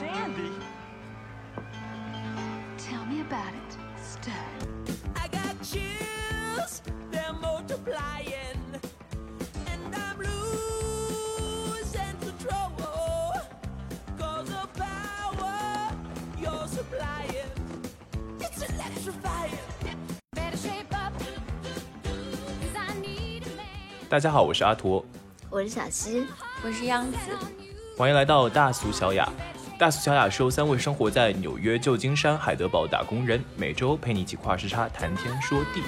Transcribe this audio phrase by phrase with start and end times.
[0.00, 0.50] Sandy.
[2.78, 4.32] Tell me about it, stud.
[5.14, 6.80] I got chills,
[7.10, 8.80] they're multiplying,
[9.70, 12.72] and I'm losing control.
[14.18, 15.92] Cause the power
[16.38, 17.52] you're supplying,
[18.40, 19.58] it's electrifying.
[20.34, 21.12] Better shape up,
[22.02, 24.08] cause I need a man.
[24.08, 25.04] 大家好，我是阿驼，
[25.50, 26.26] 我是小溪，
[26.64, 27.18] 我是央子，
[27.98, 29.28] 欢迎来到大俗小雅。
[29.80, 35.82] 大俗小雅收三位生活在纽约、旧金山、海德堡打工人，每周陪你一起跨时差谈天说地。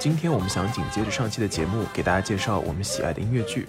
[0.00, 3.68] 今天我们想紧接着上期的节目，给大家介绍我们喜爱的音乐剧。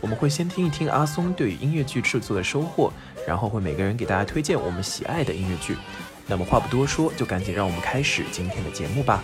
[0.00, 2.92] 我们会先听一听阿松对音乐剧制作的收获，
[3.26, 5.76] 然后会每个人给大家推荐我们喜爱的音乐剧。
[6.28, 9.20] 那么话不多说，就赶紧让我们开始今天的节目吧。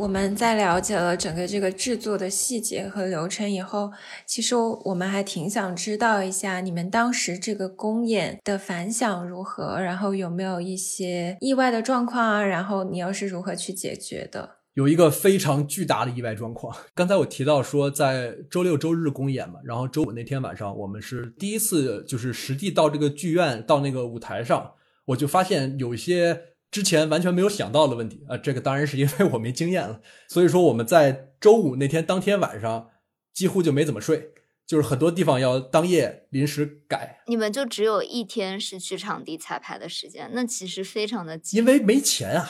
[0.00, 3.92] 我们在了解了整个这个制作的细节和流程以后，
[4.24, 12.42] 其实我们还挺想知道一下你们当时这个公演的反响如何，然后有没有一些意外的状况啊？
[12.42, 14.56] 然后你又是如何去解决的？
[14.72, 16.74] 有一个非常巨大的意外状况。
[16.96, 24.72] 刚才我提到说，在周六周日公演嘛，然后周五那天晚上，我们是第一次就是实地到这个剧院到那个舞台上，
[25.04, 26.40] 我就发现有一些
[26.70, 32.90] 之前完全没有想到的问题啊、这个当然是因为我没经验了，所以说我们在周五那天当天晚上
[33.34, 34.32] 几乎就没怎么睡，
[34.66, 41.58] 就是很多地方要当夜临时改，你们就只有一天是去场地彩排的时间，那其实非常的紧。
[41.58, 42.48] 因为没钱啊。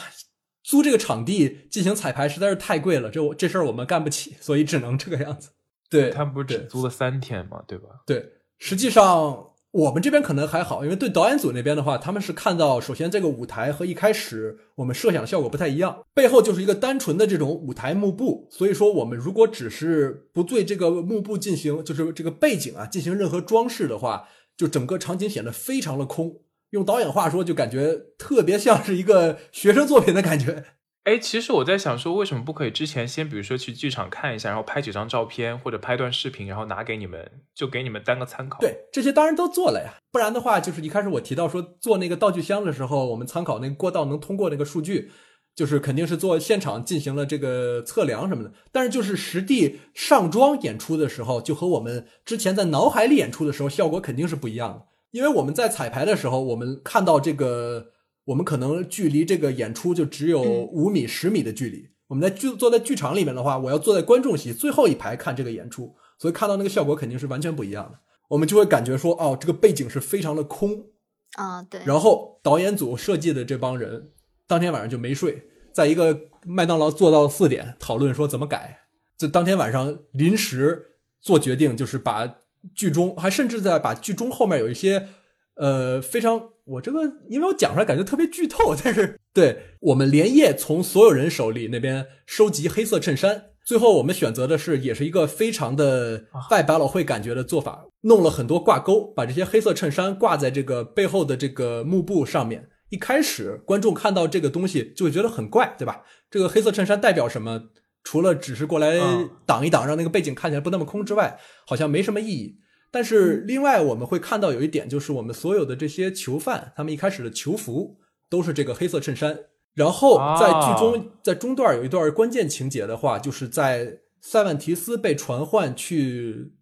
[0.63, 5.49] 租这个场地进行彩排实在是太贵了，这我这事儿我们干不起，所以只能这个样子。
[5.89, 7.63] 对，他们不是只租了三天嘛？
[7.67, 7.87] 对吧？
[8.05, 8.23] 对，
[8.59, 24.27] 实际上我们这边可能还好，因为对导演组那边的话，他们是看到首先这个舞台和一开始我们设想的效果不太一样，背后就是一个单纯的这种舞台幕布，所以说我们如果只是不对这个幕布进行就是这个背景啊进行任何装饰的话，
[24.57, 26.41] 就整个场景显得非常的空。
[26.71, 30.65] 用导演话说，就感觉特别像是一个学生作品的感觉。
[31.03, 38.59] 哎，其实我在想说，为什么不可以之前先比如说去剧场看一下，然后拍几张照片或者拍段视频，然后拿给你们，就给你们当个参考。
[38.59, 45.11] 对，这些当然都做了呀，不然的话，就是一开始我提到说做那个道具箱的时候，我们参考那个过道能通过那个数据，
[45.55, 48.53] 就是肯定是做现场进行了这个测量什么的。
[48.71, 54.85] 但是就是实地上妆演出的时候，就和我们之前在脑海里演出的时候效果肯定是不一样的。
[55.09, 57.87] 因为我们在彩排的时候，我们看到这个，
[58.25, 61.89] 我们可能距离这个演出就只有五米、十米的距离。
[62.07, 67.99] 我们在剧坐在剧场里面的话，我要坐在观众席最后一排看这个演出，所以看到那个效果肯定是完全不一样的。
[68.29, 70.85] 我们就会感觉说，哦，这个背景是非常的空。
[71.33, 71.81] 啊，对。
[71.85, 74.11] 然后导演组设计的这帮人，
[74.47, 75.41] 当天晚上就没睡，
[75.73, 78.79] 在一个麦当劳坐到四点，讨论说怎么改。
[79.17, 82.39] 就当天晚上临时做决定，就是把
[82.75, 85.07] 剧中，还甚至在把剧中后面有一些，
[85.55, 93.45] 呃，非常我这个，因为我讲出来感觉特别剧透， 但是对我们连夜从所有人手里那边收集黑色衬衫。
[93.63, 102.69] 最后我们选择的是，也是一个非常的拜百老汇感觉的做法，弄了很多挂钩，把这些黑色衬衫挂在这个背后的这个幕布上面。
[102.89, 106.01] 一开始观众看到这个东西就会觉得很怪，对吧？
[106.29, 107.61] 这个黑色衬衫代表什么？
[108.03, 112.57] 除了只是过来嗯挡一挡，让那个背景看起来不那么空之外，好像没什么意义。
[112.91, 117.97] 但是另外我们会看到有一点，就是我们所有的这些囚犯，他们一开始的囚服
[118.29, 119.45] 都是这个黑色衬衫。
[119.73, 126.53] 然后在剧中，在中段有一段关键情节的话，就是在塞万提斯被传唤去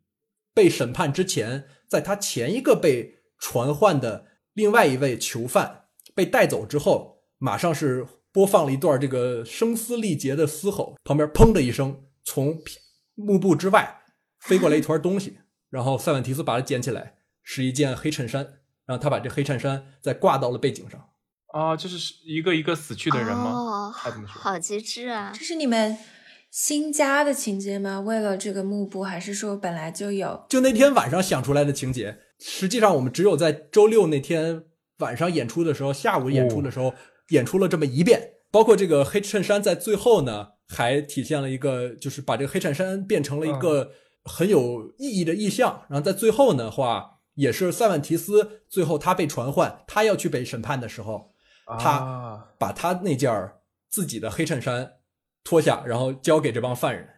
[0.54, 12.62] 被审判之前，在他前一个被传唤的另外一位囚犯被带走之后，马上是播放了一段这个声嘶力竭的嘶吼，旁边砰的一声，从
[13.16, 14.02] 幕布之外
[14.40, 18.42] 飞过来一团东西，然后塞万提斯把它捡起来，是一件黑衬衫，
[18.86, 21.10] 然后他把这黑衬衫再挂到了背景上。
[21.54, 23.52] 啊，这是一个一个死去的人吗？
[23.52, 25.32] 哦，他怎么说好机智啊！
[25.34, 25.98] 这是你们
[26.52, 28.00] 新加的情节吗？
[28.00, 30.46] 为了这个幕布，还是说本来就有？
[30.50, 34.66] 就那天晚上想出来的情节，实际上我们只有在周六那天
[35.00, 36.94] 晚上演出的时候，下午演出的时候、
[37.30, 38.34] 演出了这么一遍。
[38.52, 43.92] 包括这个黑衬衫在最后呢，还体现了一个，就是把这个黑衬衫变成了一个
[44.30, 45.82] 很有意义的意象。
[45.90, 51.32] 然后在最后的话，也是塞万提斯最后他被传唤，他要去被审判的时候，
[51.80, 53.60] 他啊把他那件儿
[53.90, 54.94] 自己的黑衬衫
[55.44, 57.10] 脱下，然后交给这帮犯人。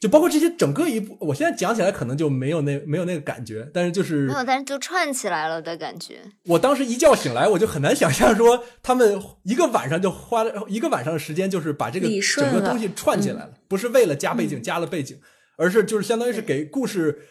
[0.00, 6.20] 就包括这些整个一部，我现在讲起来可能就没有那没有那个感觉，但是就是没有，但是就串起来了的感觉。
[6.46, 15.20] 我当时一觉醒来，我就很难想象说他们一个晚上就花了一个晚上的时间，就是把这个整个东西串起来了，不是为了加背景加了背景，
[15.56, 17.22] 而是就是相当于是给故事，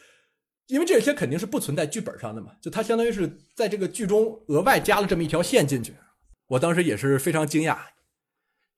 [0.68, 5.94] 因为这些肯定是不存在剧本上的嘛，就它相当于是在这个剧中额外加了这么一条线进去。
[6.48, 7.78] 我当时也是非常惊讶，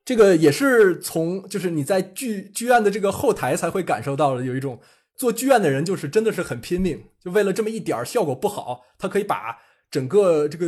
[0.06, 4.80] 这个也是从就是你在剧剧院的这个后台才会感受到的，有一种
[5.16, 9.58] 做剧院的人就是真的是很拼命，就为了这么一点儿效果不好，他可以把
[9.90, 10.66] 整个这个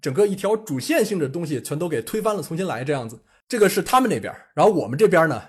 [0.00, 3.20] 整个一条主线性的东西全都给推翻了，重新来这样子。
[3.48, 5.42] 这个是他们那边，然后我们这边呢，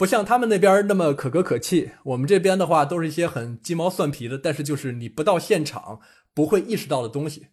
[0.00, 6.00] 不像他们那边那么可歌可泣，我们这边的话都是一些很鸡毛蒜皮的，但是就是你不到现场
[6.32, 7.48] 不会意识到的东西，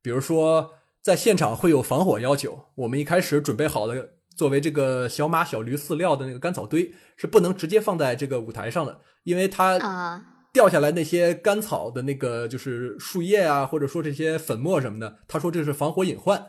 [0.00, 0.70] 比如说
[1.02, 10.24] 在现场会有防火要求，我们一开始准备好的作为这个小马小驴饲料的那个干草堆是不能直接放在这个舞台上的，因为它啊。
[10.54, 16.44] 掉下来那些干草的那个就是树叶啊，或者说这些粉末什么的，他说这是防火隐患，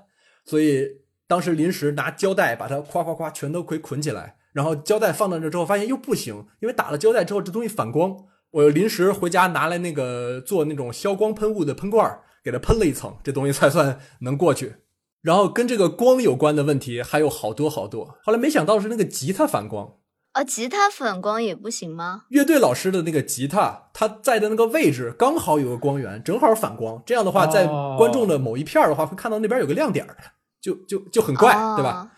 [0.46, 0.88] 所以
[1.28, 8.16] 当时临时拿胶带把它夸夸夸全都给捆起来，然后胶带放到这之后发现又不行，因为打了胶带之后这东西反光，
[8.52, 14.76] 我又临时回家拿来那个做那种消光喷雾的喷罐儿，给它喷了一层，这东西 才算能过去。
[15.22, 19.94] 然后跟这个光有关的问题还有好多好多，后来没想到是那个吉他反光，
[20.32, 22.24] 啊，吉他反光也不行吗？
[22.30, 27.02] 乐队老师的那个吉他，他在的那个位置刚好有个光源，正好反光。
[27.06, 30.18] 这样的话，在哦观众的某一片儿的话，会看到那边有个亮点儿，
[30.60, 32.12] 就就就很怪，哦对吧？？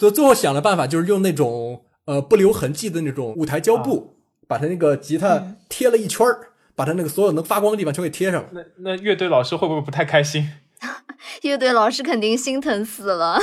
[0.00, 4.16] 所以最后想的办法就是用那种呃不留痕迹的那种舞台胶布，
[4.48, 8.48] 把他那个吉他贴了一圈儿，把他那个所有能发光的地方全给贴上了。
[8.52, 10.48] 那那乐队老师会不会不太开心？
[11.42, 13.38] 乐队老师肯定心疼死了，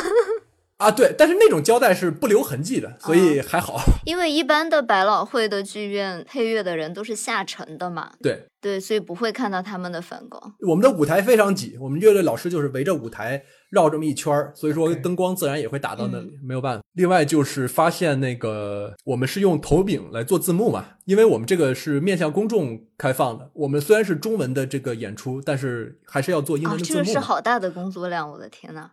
[0.78, 3.80] 啊，对，但是那种胶带是不留痕迹的，所以还好。
[4.06, 10.56] 因为一般的百老汇的剧院配乐的人都是下沉的嘛，对，对，所以不会看到他们的反光。
[10.68, 16.84] 我们的舞台非常挤，我们乐队老师就是围着舞台绕这么一圈儿，所以说灯光自然也会打到那里，没有办法。
[16.94, 27.04] 另外就是发现那个我们是用投影来做字幕嘛，因为我们这个是面向公众开放的，我们虽然是中文的这个演出，但是还是要做英啊，文的字幕嘛。
[27.04, 28.92] 这个是好大的工作量，我的天呐！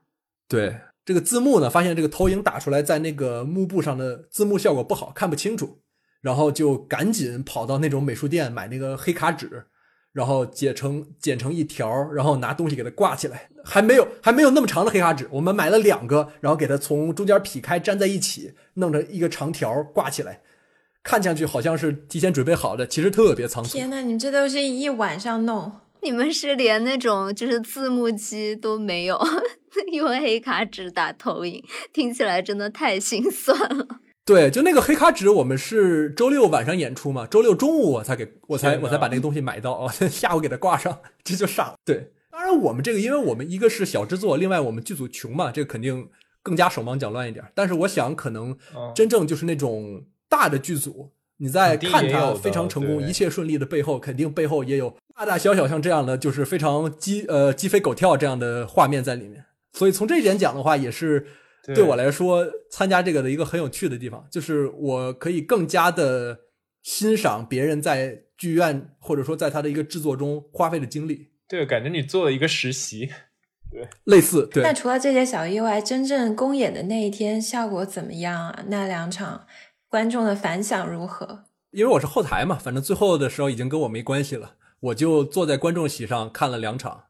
[0.48, 5.78] 对这个字幕呢，发现这个投影打出来在那个幕布上的字幕效果不好，看不清楚，
[6.22, 9.66] 然后就赶紧跑到那种美术店买那个黑卡纸，
[10.12, 13.48] 然后剪成剪成一条，然后拿东西给它挂起来。
[13.64, 20.40] 还没有还没有那么长的黑卡纸，我们买了两个，然后给它从中间劈开粘在一起，弄成一个长条挂起来。
[21.02, 23.76] 看上去好像是提前准备好的，其实特别仓促。
[23.76, 25.70] 天呐，你这都是一晚上弄，
[26.00, 29.18] 你们是连那种就是字幕机都没有，
[29.92, 33.86] 用黑卡纸打投影，听起来真的太心酸了。
[34.24, 41.74] 对，就那个黑卡纸，我们是周六晚上演出嘛，周六中午我才给我才我才把那个东西买到，哦， 下午给它挂上，这就上了。
[41.84, 46.08] 对，当然我们这个，因为我们一个是小制作，另外我们剧组穷嘛，这个肯定
[46.42, 47.44] 更加手忙脚乱一点。
[47.54, 59.44] 但是我想，可能嗯真正就是那种大的剧组，你在看它也有的非常成功、一切顺利的背后，肯定背后也有大大小小像这样的，就是非常鸡呃鸡飞狗跳这样的画面在里面。
[59.74, 61.26] 所以从这一点讲的话，也是
[61.64, 66.38] 对对我来说参加这个的一个很有趣的地方，就是我可以更加的
[66.82, 73.10] 欣赏别人在剧院或者说在他的一个制作中花费的精力，对，感觉你做了一个实习，
[73.70, 78.64] 对类似对那除了这些小意外，真正公演的那一天效果怎么样啊？
[78.68, 79.46] 那两场
[79.88, 81.44] 观众的反响如何？
[81.72, 87.06] 因为我是后台嘛，反正最后的时候已经跟我没关系了，我就坐在观众席上看了两场。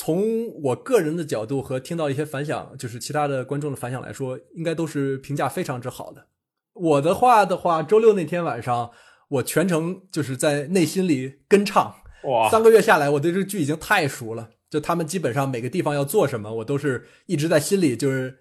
[0.00, 6.24] 从我个人的角度和听到一些反响，就是其他的观众的反响来说，应该都是评价非常之好的。
[6.72, 8.92] 我的话的话，周六那天晚上，
[9.28, 14.50] 我全程就是在内心里跟唱，哇，三个月下来，我对这个剧已经太熟了。
[14.70, 18.38] 就他们基本上每个地方要做什么，我都是一直在心里就是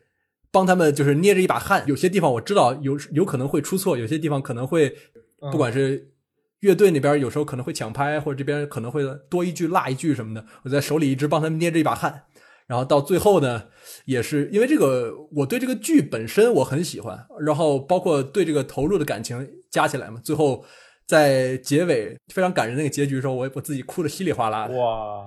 [0.51, 1.83] 帮他们，就是捏着一把汗。
[1.87, 4.95] 有些地方我知道有有可能会出错，有些地方可能会，
[5.41, 6.11] 嗯不管是
[6.59, 12.23] 乐队那边有时候可能会抢拍，或者这边可能会多一句落一句什么的，我在手里一直帮他们捏着一把汗。
[12.65, 13.67] 然后到最后呢，
[14.03, 20.65] 也是因为这个，我对这个剧本身我很喜欢，然后包括对这个投入的感情加起来嘛，最后
[21.05, 24.77] 在结尾非常感人那个结局的时候，我我自己哭的稀里哗啦的。
[24.77, 25.25] 哇，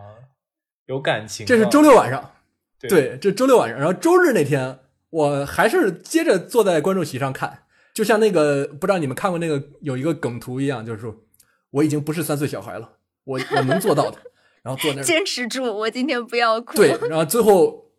[0.84, 1.48] 有感情啊。
[1.48, 2.30] 这是周六晚上，
[2.78, 11.14] 对对，这周六晚上，然后周日那天，我还是接着坐在观众席上看，就像那个不知道你们看过那个有一个梗图一样，就是说
[11.70, 12.92] 我已经不是三岁小孩了，
[13.24, 14.18] 我我能做到的，
[14.62, 16.76] 然后坐那儿坚持住，我今天不要哭。
[16.76, 17.89] 对，然后最后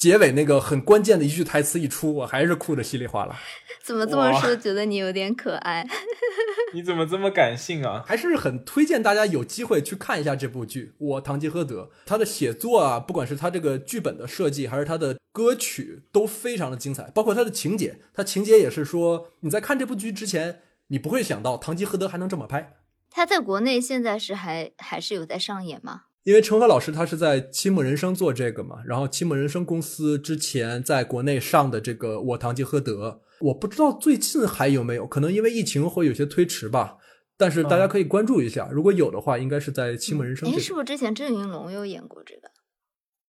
[0.00, 3.38] 结尾那个很关键的一句台词一出，我还是哭的稀里哗啦。
[3.82, 4.56] 怎么这么说？
[4.56, 5.86] 觉得你有点可爱。
[6.72, 8.02] 你怎么这么感性啊？
[8.06, 11.82] 还是很推荐大家有机会去看一下这部剧《我堂吉诃德》。
[12.06, 17.10] 他的写作啊，不管是他这个剧本的设计，还是他的歌曲，都非常的精彩。
[17.10, 22.72] 包括他的情节，他情节也是说，你在看这部剧之前，你不会想到堂吉诃德还能这么拍。
[23.10, 26.04] 他在国内现在是还还是有在上演吗？
[26.24, 36.98] 因为陈赫老师他是在七木人生做这个嘛，然后七木人生公司之前在国内上的这个《我堂吉诃德》，我不知道最近还有没有，可能因为疫情会有些推迟吧。
[37.38, 40.62] 但是大家可以关注一下，如果有的话，应该是在七木人生哎，这个。
[40.62, 42.50] 是不是之前郑云龙有演过这个？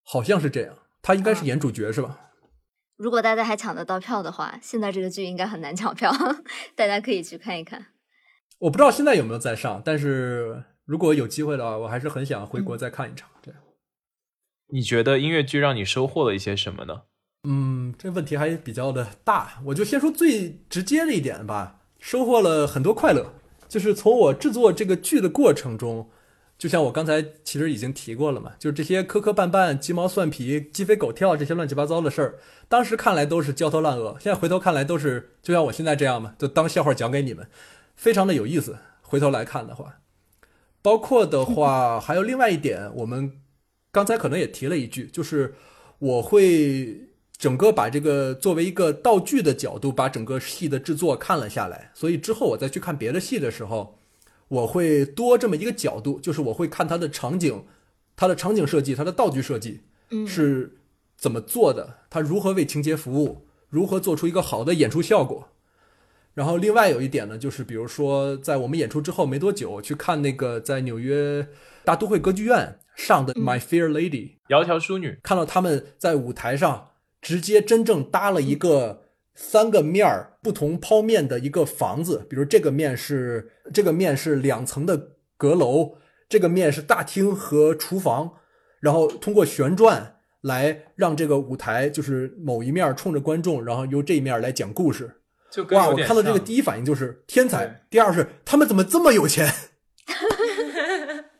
[0.03, 2.19] 好像是这样，他应该是演主角、是吧？
[2.97, 6.11] 如果大家还抢得到票的话，现在这个剧应该很难抢票，
[6.75, 7.85] 大家可以去看一看。
[8.59, 13.29] 我不知道现在有没有在上，但是如果有机会的话，我还是很想回国再看一场。
[13.41, 13.59] 这样，
[14.69, 17.03] 你觉得音乐剧让你收获了一些什么呢？
[17.47, 23.33] 嗯，这问题还比较的大，我就先说最直接的一点吧，收获了很多快乐，
[23.67, 26.09] 就是从我制作这个剧的过程中。
[26.57, 32.35] 就像我刚才其实已经提过了嘛，就是这些磕磕绊绊、鸡毛蒜皮、鸡飞狗跳这些乱七八糟的事儿，
[32.69, 37.49] 当时看来都是焦头烂额，现在回头看来都是就像我现在这样嘛，就当笑话讲给你们，
[37.95, 38.77] 非常的有意思。
[39.01, 40.00] 回头来看的话，
[40.81, 43.31] 包括的话还有另外一点，我们
[43.91, 45.53] 刚才可能也提了一句，就是
[45.99, 53.97] 我会整个把这个作为一个道具的角度，把整个戏的制作看了下来，所以之后我再去看别的戏的时候。
[54.51, 57.63] 我会多这么一个角度，就是我会看它的场景、
[58.17, 60.75] 它的场景设计、它的道具设计嗯，是
[61.17, 65.47] 怎么做的，它如何为情节服务，如何做出一个好的演出效果。
[66.33, 71.45] 然后另外有一点呢，就是比如说在我们演出之后没多久，去看那个在纽约
[71.83, 74.09] 大都会歌剧院上的《My Fair Lady》，
[74.47, 79.03] 窈窕淑女，看到他们在舞台上直接真正搭了一个
[79.35, 85.97] 三个面儿不同剖面的一个房子，比如这个面是这个面是两层的阁楼，
[86.29, 88.31] 这个面是大厅和厨房，
[88.79, 95.17] 然后通过旋转来让这个舞台就是某一面儿冲着观众，然后由这一面儿来讲故事。
[95.51, 95.55] 哇！
[95.55, 99.53] 就跟有点我看到这个第一反应就是天才，第二是他们怎么这么有钱？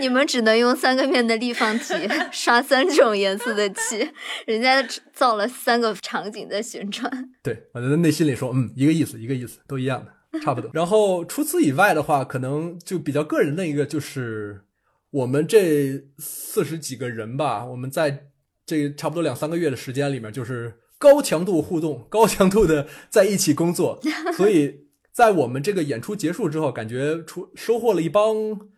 [0.00, 1.92] 你们只能用三个面的立方体
[2.32, 4.08] 刷三种颜色的漆，
[4.46, 4.82] 人家
[5.12, 7.10] 造了三个场景在旋转。
[7.42, 10.70] 对，我在内心里说，嗯，一个意思，一个意思，都一样的，差不多。
[10.74, 14.62] 然后除此以外的话，可能就比较个人的一个，就是
[15.10, 18.28] 我们这四十几个人吧，我们在
[18.64, 24.00] 这差不多两三个月的时间里面，就是高强度互动、高强度的在一起工作，
[24.36, 28.68] 所以在我们这个演出结束之后，感觉出收获了一帮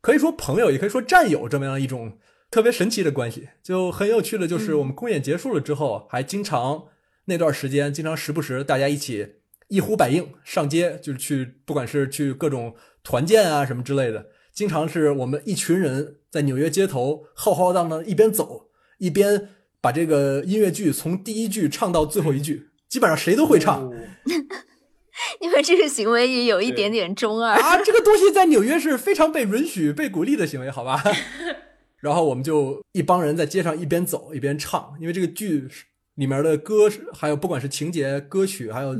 [0.00, 2.18] 可以说朋友，也可以说战友这么样一种
[2.50, 3.48] 特别神奇的关系。
[3.62, 6.84] 就很有趣的就是，我们公演结束了之后，还经常
[7.24, 9.36] 那段时间，经常时不时大家一起
[9.68, 19.48] 一呼百应上街，就是去不管是去各种团建啊什么之类的，经常是我们一群人在纽约街头浩浩荡荡一边走一边
[19.84, 23.84] 把这个音乐剧从第一句唱到最后一句，基本上谁都会唱。
[23.84, 23.92] 哦
[25.40, 27.52] 因为这个行为也有一点点中二。
[27.52, 31.00] 啊，这个东西在纽约是非常被允许、被鼓励的行为，好吧？
[32.00, 35.68] 然后我们就一帮人在街上一边走一边唱，因为这个剧
[36.14, 38.96] 里面的歌，还有不管是情节、歌曲，还有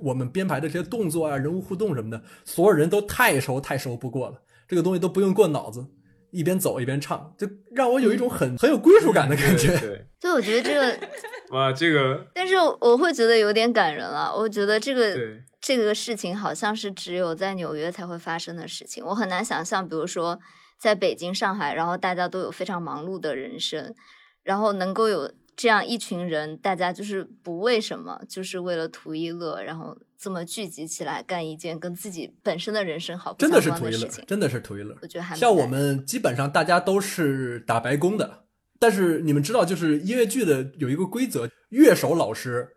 [0.00, 5.84] 我们编排的这些动作啊、人物互动什么的，所有人都太熟太熟不过了，这个东西都不用过脑子，
[6.30, 9.68] 一边走一边唱，就让我有一种很很有归属感的感觉。
[9.78, 11.08] 对对， 对，我觉得这个，
[11.56, 14.34] 哇，这个但是我会觉得有点感人了。
[14.36, 15.16] 我觉得这个
[15.60, 20.38] 这个事情好像是只有在纽约才会发生的事情，我很难想象，比如说
[20.78, 23.94] 在北京、上海，然后大家都有非常忙碌的人生，
[24.42, 34.94] 然后能够有这样一群人，大家就是不为什么，就是为了图一乐，然后这么聚集起来干一件跟自己本身的人生好不真相的是图一乐真的是图一乐。
[35.00, 38.44] 我觉得还像我们基本上大家都是打白工的，
[38.78, 42.68] 但是你们知道，就是音乐剧的有一个规则，乐手老师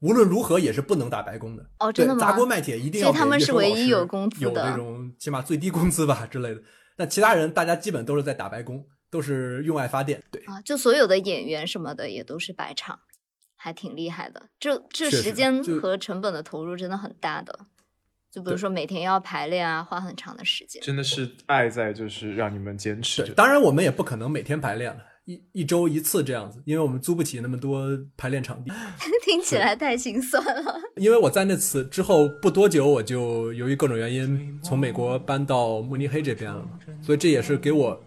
[0.00, 1.64] 无论如何也是不能打白工的。
[1.78, 2.20] 哦，真的，吗？
[2.20, 6.60] 砸锅卖铁一定要所以他们是唯一有工资的有的那种起码最低工资吧之类的。
[6.96, 10.22] 但其他人大家基本都是在打白工，都是用爱发电。
[10.30, 13.00] 对，啊，就所有的演员什么的也都是白场，
[13.56, 14.48] 还挺厉害的。
[14.58, 17.66] 这这时间和成本的投入真的很大的。
[18.30, 20.80] 就比如说每天要排练啊，花很长的时间。
[20.80, 28.70] 真的是爱在，就是让你们坚持对，当然我们也不可能每天排练了，一一周一次这样子，因为我们租不起那么多排练场地。
[29.26, 30.80] 听起来太心酸了。
[30.94, 36.64] 因为我在那次之后不多久，我就由于各种原因从美国搬到慕尼黑这边了，
[37.02, 38.00] 所以这也是给我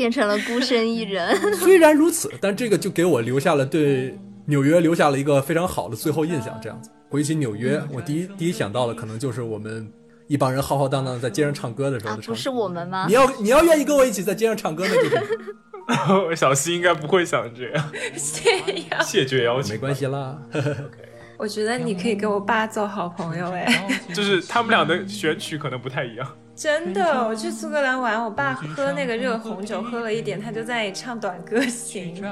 [0.00, 1.36] 变成了孤身一人。
[1.60, 6.58] 虽然如此，但这个就给我留下了对纽约留下了一个非常好的最后印象。
[6.62, 9.86] 这样子，回起纽约，我第一第一想到的可能就是我们
[10.26, 12.34] 一帮人浩浩荡荡在街上唱歌的时候啊，的场景。
[12.34, 13.12] 不是我们吗你？
[13.12, 20.38] 要你要愿意跟我一起在街上唱歌，那就是 小西应该不会想这样，这样，谢绝邀请，没关系啦。
[21.36, 26.26] 我觉得你可以跟我爸做好朋友哎，就是他们俩的选曲可能不太一样。
[26.60, 27.26] 真的。
[27.26, 32.22] 我去苏格兰玩，我爸喝那个热红酒喝了一点，他就在那里唱短歌行。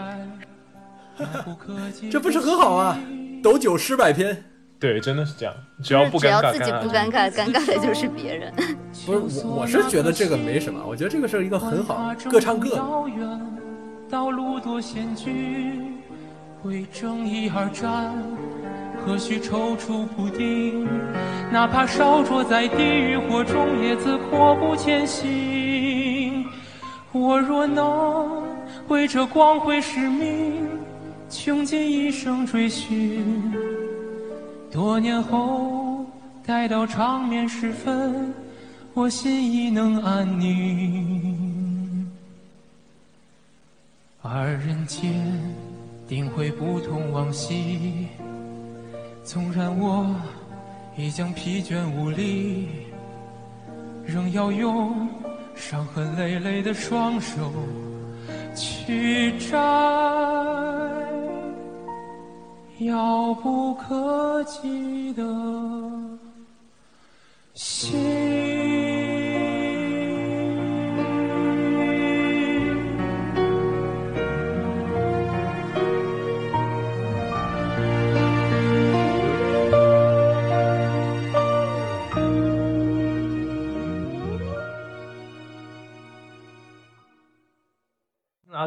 [2.10, 3.00] 这不是很好啊？
[3.42, 4.44] 斗酒诗百篇。
[4.78, 8.52] 对，真的是这样，只要不只尴尬，要自己不尴尴尬，尴尬的就是别人。
[9.06, 13.40] 不是我，我是觉得这个没什么，我觉得这个是一个很好各唱各的。
[14.10, 15.98] 道路多险峻，
[16.64, 18.14] 为正义而战，
[19.08, 20.86] 何须踌躇不定？
[21.50, 26.44] 哪怕烧灼在地狱火中，也自阔步前行。
[27.10, 28.42] 我若能
[28.88, 30.68] 为这光辉使命，
[31.30, 33.24] 穷尽一生追寻。
[34.70, 36.04] 多年后，
[36.44, 38.34] 待到长眠时分，
[38.92, 42.12] 我心已能安宁。
[44.20, 45.10] 而人间
[46.06, 48.06] 定会不同往昔，
[49.28, 50.16] 纵然我
[50.96, 52.66] 已将疲倦无力，
[54.02, 55.06] 仍要用
[55.54, 57.52] 伤痕累累的双手
[58.56, 59.58] 去摘。
[62.78, 65.22] 遥不可及的
[67.52, 68.27] 心。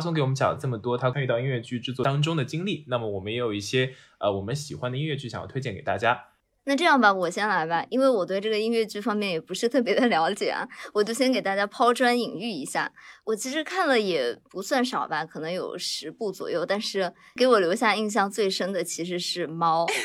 [0.01, 6.25] 松给我们讲了这么多他参与到音乐剧制作当中的经历，那么我们也有一些呃我们喜欢的音乐剧想要推荐给大家。
[6.65, 12.91] 那这样吧，我先来吧，因为我对这个音乐剧方面也不是特别的了解啊， 我就先给大家抛砖引玉一下。
[13.23, 19.85] 我其实看了也不算少吧，可能有十部左右，但是给我留下印象最深的其实是《猫》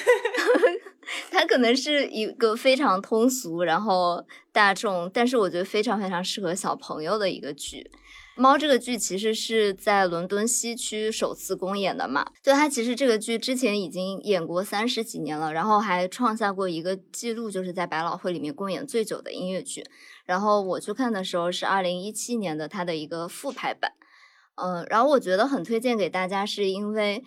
[1.30, 7.88] 它可能是一个非常通俗，然后大众，但是我觉得非常非常适合小朋友的一个剧。
[8.38, 19.86] 猫这个剧其实是在伦敦西区首次公演的嘛，对它其实这个剧之前已经演过三十几年了，然后还创下过一个记录，就是在百老汇里面公演最久的音乐剧。
[20.26, 23.92] 然后我去看的时候是二零一七年的它的一个复排版，
[24.56, 27.24] 嗯，然后我觉得很推荐给大家，是因为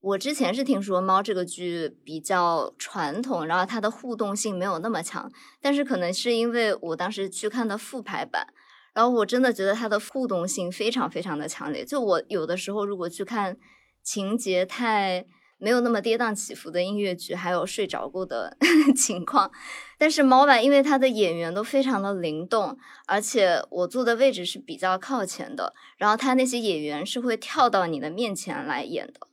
[0.00, 5.30] 我之前是听说猫这个剧比较传统，然后它的互动性没有那么强，
[5.62, 8.48] 但是可能是因为我当时去看的复排版。
[8.98, 11.84] 然后我真的觉得它的互动性非常非常的强烈。
[11.84, 13.56] 就我有的时候如果去看
[14.02, 15.24] 情节太
[15.56, 18.56] 没有那么跌宕起伏的音乐剧，还有睡着过的
[18.96, 19.52] 情况。
[19.98, 29.27] 但是猫版因为它的演员都非常的灵动，而且我坐的位置是比较靠前的，然后他那些演员是会跳到你的面前来演的。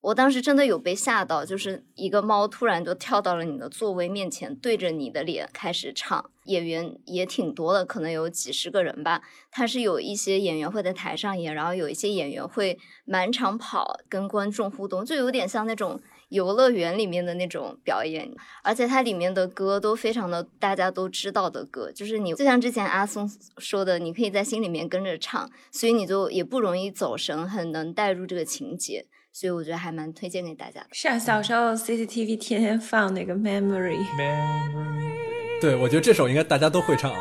[0.00, 6.30] 我当时真的有被吓到，就是一个猫突然就跳到了你的座位面前，对着你的脸开始唱。
[6.44, 9.20] 演员也挺多的，可能有几十个人吧。
[9.50, 18.32] 他是有一些演员会在台上演，然后有一些演员会满场跑，跟观众互动，就有点像那种游乐园里面的那种表演。
[18.62, 29.04] 而且它里面的歌都非常的大家都知道的歌，就是你就像之前阿松说的，你可以在心里面跟着唱，所以你就也不容易走神，很能带入这个情节。
[29.38, 30.88] 所以我觉得还蛮推荐给大家的。
[30.90, 37.20] 是啊，小时候 CCTV 天天放那个 Memory，Memory，对，我觉得这首应该大家都会唱啊。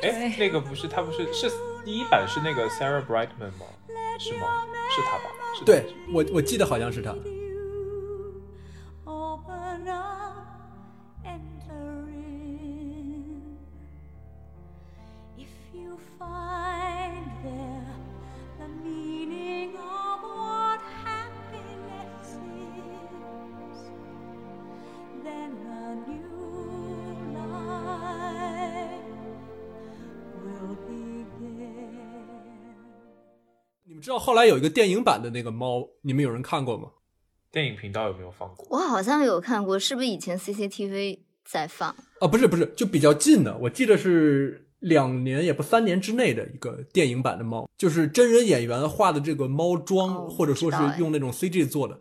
[0.00, 1.50] 对，哎，那个不是他不是是
[1.84, 3.66] 第一版是那个 Sarah Brightman 吗？
[4.20, 4.46] 是吗？
[4.94, 5.24] 是他吧？
[5.58, 7.12] 是他对我我记得好像是他。
[33.98, 36.88] 们知道后来有一个电影版的那个猫，你们有人看过吗？
[37.50, 38.66] 电影频道有没有放过？
[38.70, 41.94] 我好像有看过，是不是以前 CCTV 在放？
[42.20, 51.98] 啊，不是不是，就比较近的，我记得是两年也不三年之内的一个电影版的猫，就是真人演员画的这个猫妆，哦或者说是用那种 CG 做的，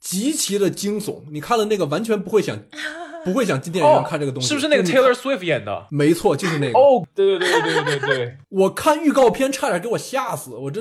[0.00, 1.22] 极其的惊悚。
[1.30, 2.56] 你看了那个完全不会想，
[3.26, 4.46] 不会想进电影院看这个东西。
[4.46, 5.86] 哦是不是那个 Taylor Swift 演的？
[5.90, 6.78] 没错，就是那个。
[6.80, 10.80] 哦，对对对对对对对， 我看预告片差点给我吓死，我这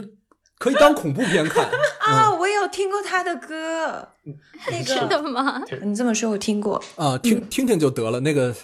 [0.57, 1.65] 可以当恐怖片看。
[1.99, 4.07] 啊，嗯我有听过他的歌，
[4.71, 5.61] 那个 真的吗？
[5.83, 6.81] 你这么说，我听过。
[6.95, 8.19] 啊，听听听就得了。
[8.21, 8.55] 那个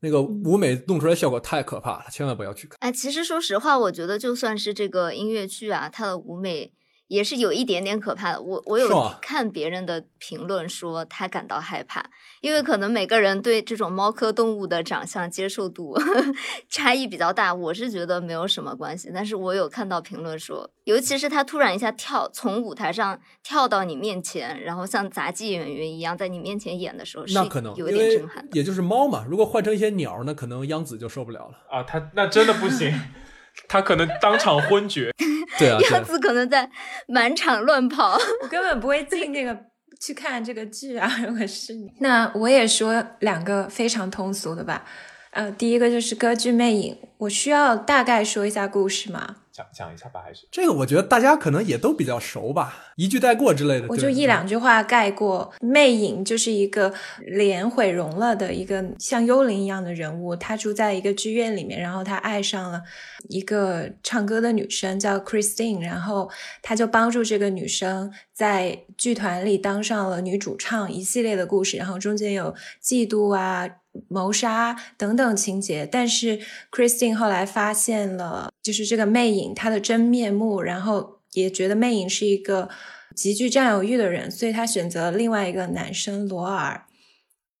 [0.00, 2.76] 那个舞美弄出来效果太可怕了，千万不要去看。
[2.80, 6.72] 哎，其实说实话，我觉得就算是这个音乐剧啊，它的舞美
[7.10, 8.40] 也是有一点点可怕的。
[8.40, 8.88] 我我有
[9.20, 12.08] 看别人的评论说他感到害怕，
[12.40, 15.98] 因为可能每个人对这种猫科动物的长相接受度
[16.70, 17.52] 差异比较大。
[17.52, 28.46] 我是觉得没有什么关系，但是我有看到评论说，尤其是他突然一下跳从舞台上跳到你面前，然后像杂技演员一样在你面前演的时候，是那可能有点震撼。
[28.52, 31.58] 也就是猫嘛，如果换成一些鸟，那可能央子就受不了了。
[31.68, 32.88] 啊，他那真的不行，
[33.68, 35.10] 他可能当场昏厥。
[35.58, 36.68] 对啊，对啊 样子可能在
[37.08, 38.18] 满场乱跑。
[38.42, 39.56] 我根本不会进那个
[40.00, 41.10] 去看这个剧啊！
[41.26, 44.84] 如果是你，那我也说两个非常通俗的吧。
[45.32, 49.36] 呃，第一个就是歌剧《魅影》，我需要大概说一下故事吗？
[49.60, 53.86] 讲讲一下吧，还是这个我觉得大家可能也都比较熟吧，一句带过之类的。
[53.88, 62.82] 我就一两句话概括，魅影就是一个脸毁容了的一个像幽灵一样的人物，他住在一个剧院里面，然后他爱上了
[63.28, 66.30] 一个唱歌的女生叫 Christine，然后
[66.62, 73.68] 他就帮助这个女生在剧团里当上了女主唱，一系列的故事，然后中间有嫉妒啊。
[74.08, 82.68] 谋杀等等情节，但是 Christine 后来发现了，就是这个魅影她的真面目，然后也觉得魅影是一个
[83.14, 86.86] 极具占有欲的人，所以她选择了另外一个男生罗尔。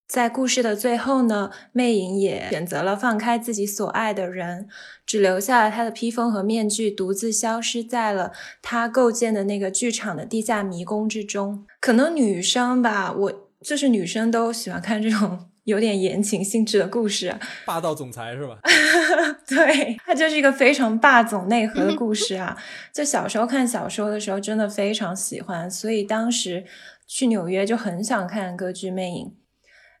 [0.08, 4.68] 在故事的最后呢，魅影也选择了放开自己所爱的人，
[5.06, 11.64] 只留下了他的披风和面具，独自消失在了他构建的那个剧场的地下迷宫之中。
[11.80, 18.58] 可能女生吧，我就是女生都喜欢看这种有点言情性质的故事啊，霸道总裁是吧？
[19.46, 22.56] 对，它就是一个非常霸总内核的故事啊。
[22.92, 26.64] 就小时候看小说的时候，真的非常喜欢，所以当时
[27.06, 29.26] 去纽约就很想看歌剧《魅影》。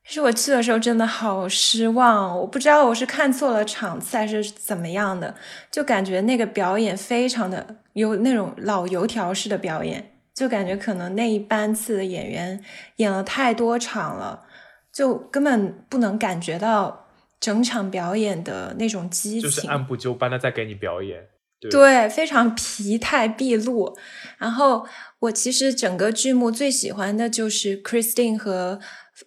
[0.02, 5.34] 但是我去的时候真的好失望，我不知道我是看错了场次还是怎么样的，
[5.70, 12.60] 就感觉那个表演非常的有那种老油条式的表演，就感觉可能那一班次的演员
[12.96, 14.46] 演了太多场了，
[14.92, 17.06] 就根本不能感觉到
[17.38, 21.28] 整场表演的那种激情，就是按部就班的在给你表演。
[21.60, 23.94] 对对，非常疲态毕露。
[24.38, 24.86] 然后
[25.18, 28.80] 我其实整个剧目最喜欢的就是 Christine 和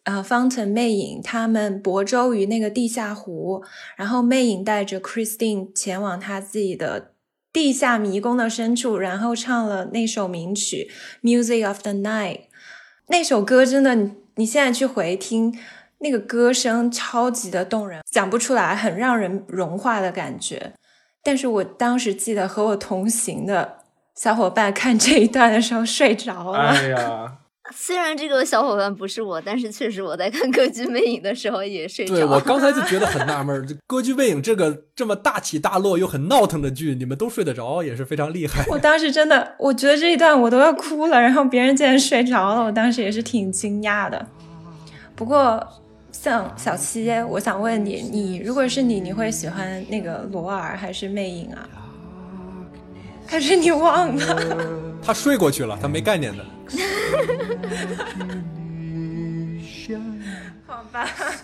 [0.06, 3.64] 呃 Fountain 魅影他们泊舟于那个地下湖，
[3.96, 7.14] 然后魅影带着 Christine 前往他自己的
[7.52, 10.90] 地下迷宫的深处，然后唱了那首名曲
[11.24, 12.38] 《Music of the Night》。
[13.10, 15.58] 那首歌真的，你现在去回听。
[16.00, 20.74] 那个歌声超级的动人，讲不出来，很让人融化的感觉。
[21.24, 23.78] 但是我当时记得和我同行的
[24.14, 27.40] 小伙伴看这一段的时候睡着了。
[27.72, 32.26] 虽然这个小伙伴不是我，但是确实我在看歌剧《魅影》的时候也睡着对。
[32.26, 38.66] 我刚才就觉得很纳闷， 这歌剧《魅影》这个这么大起大落又很闹腾的剧，你们都睡得着，也是非常厉害。
[38.68, 44.28] 我当时真的，我觉得这一段我都要哭了，然后别人竟然睡着了，我当时也是挺惊讶的。
[45.16, 45.66] 不过，
[46.12, 51.70] 像小七，我想问你，你如果是你，你会喜欢那个罗尔还是魅影啊？
[53.26, 54.68] 还是你忘了？
[55.02, 56.44] 他睡过去了，他没概念的。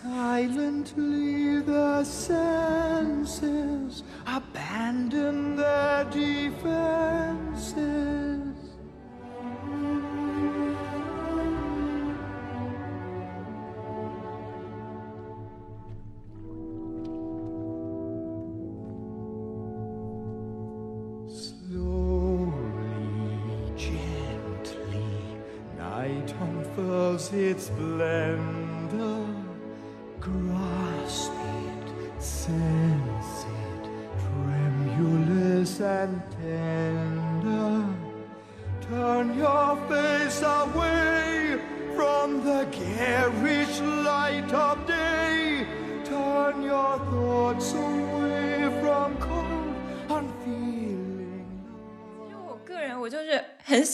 [0.04, 7.80] Silently the senses abandon their defenses.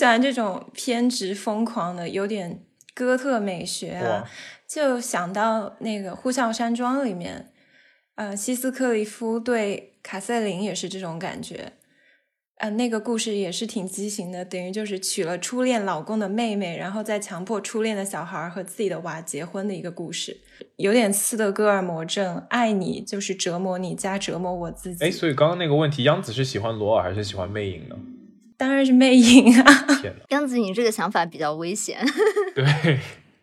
[0.06, 2.63] 喜欢这种偏执疯狂的，有点
[2.94, 4.24] 哥特美学啊，
[4.68, 7.52] 就想到那个《呼啸山庄》里面，
[8.13, 11.74] 呃，希斯克利夫对卡瑟琳也是这种感觉。
[12.58, 20.38] 呃，那个故事也是挺畸形的，等于就是娶了初恋老公的妹妹，然后再强迫初恋的小孩和自己的娃结婚的一个故事，
[20.76, 25.04] 有点斯德哥尔摩症，爱你就是折磨你加折磨我自己。
[25.04, 27.96] 哎，所以刚刚那个问题，央子是喜欢罗尔还是喜欢魅影呢？
[28.58, 29.63] 当然是魅影啊！
[30.02, 32.00] 天哪，央子，你这个想法比较危险。
[32.56, 33.00] 对，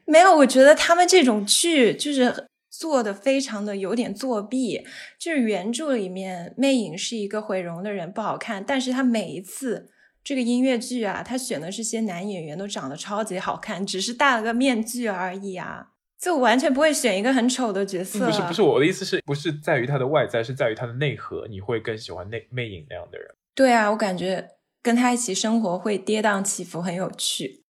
[0.07, 4.83] 没有，我觉得他们这种剧就是做的非常的有点作弊。
[5.18, 9.90] 就是原著里面魅影是一个毁容的人，不好看，但是他每一次
[10.25, 18.27] 这个音乐剧啊，他选的是些男演员都长得超级好看，只是戴了个面具而已啊，就完全不会选一个很丑的角色。
[18.27, 23.29] 不是不是，我的意思是不是在于他的外在，是在于他的内核，你会更喜欢内魅影那样的人。
[23.55, 24.48] 对啊，我感觉
[24.82, 27.62] 跟他一起生活会跌宕起伏，很有趣。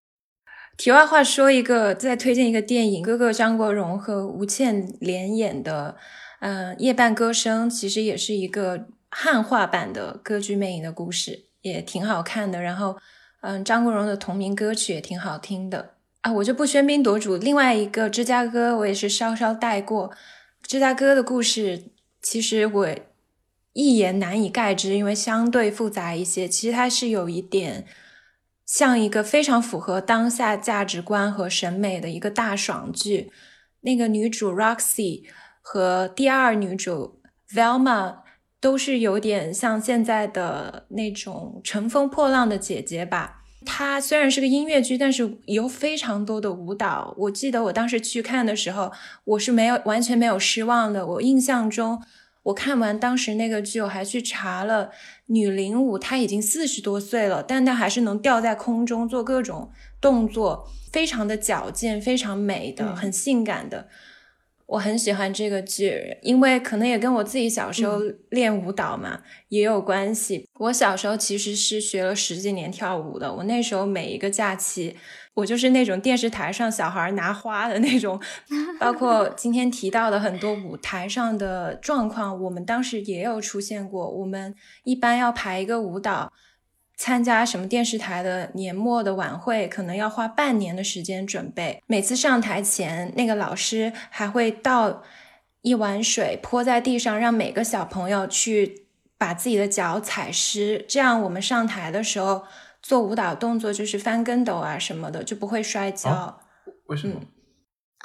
[0.79, 5.97] 题外话说一个，再推荐一个电影，哥哥张国荣和吴倩联演的，
[6.41, 12.63] 嗯、《夜半歌声》，其实也是一个汉化版的歌剧《魅影》的故事，也挺好看的。
[12.63, 12.97] 然后，
[13.43, 17.37] 嗯，张国荣的同名歌曲也挺好听的啊，我就不喧宾夺主。
[17.37, 20.11] 另外一个芝加哥，我也是稍稍带过。
[20.63, 21.91] 芝加哥的故事，
[22.23, 22.89] 其实我
[23.73, 26.47] 一言难以概之，因为相对复杂一些。
[26.47, 27.87] 其实它是有一点
[28.67, 33.33] 像一个非常符合当下价值观和审美的一个大爽剧。
[33.81, 35.25] 那个女主 Roxy
[35.61, 38.17] 和第二女主 Velma
[38.61, 43.41] 都是有点像现在的那种乘风破浪的姐姐吧。
[43.65, 47.15] 它虽然是个音乐剧，但是有非常多的舞蹈。
[47.17, 48.93] 我记得我当时去看的时候，
[49.25, 51.07] 我是没有完全没有失望的。
[51.07, 52.03] 我印象中，
[52.45, 54.91] 我看完当时那个剧，我还去查了
[55.27, 63.89] 女领舞，她已经四十多岁了，但她还是能吊在空中做各种动作，非常的矫健，非常美的，很性感的。
[64.73, 67.99] 我很喜欢这个剧，因为可能也跟我自己小时候
[68.31, 70.49] 练舞蹈嘛、也有关系。
[70.61, 74.97] 我小时候其实是学了十几年跳舞的，我那时候每一个假期，
[75.35, 78.19] 我就是那种电视台上小孩拿花的那种，
[78.81, 84.09] 包括今天提到的很多舞台上的状况，我们当时也有出现过。
[84.11, 84.55] 我们
[84.85, 86.33] 一般要排一个舞蹈。
[87.03, 91.83] 参加什么电视台的年末的晚会，可能要花半年的时间准备。
[91.89, 95.03] 每次上台前，那个老师还会倒
[95.63, 98.87] 一碗水泼在地上，让每个小朋友去
[99.19, 102.45] 把自己的脚踩湿，这样我们上台的时候
[102.81, 106.09] 做舞蹈动作就是翻跟斗啊什么的，就不会摔跤。
[106.09, 106.39] 哦
[106.87, 107.21] 为什么？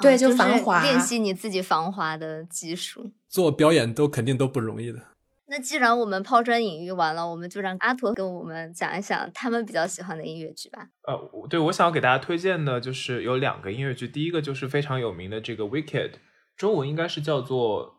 [0.02, 0.82] 对，啊就防滑。
[0.82, 3.12] 练习你自己防滑的技术。
[3.28, 4.98] 做表演都肯定都不容易的。
[5.50, 10.88] 那既然我们抛砖引玉完了，我们就让阿驼跟我们讲一讲他们比较喜欢的音乐剧吧。
[11.04, 16.10] 呃，对我想要给大家推荐的就是有两个音乐剧，第一个就是非常有名的这个《Wicked》，
[16.56, 17.96] 中文应该是叫做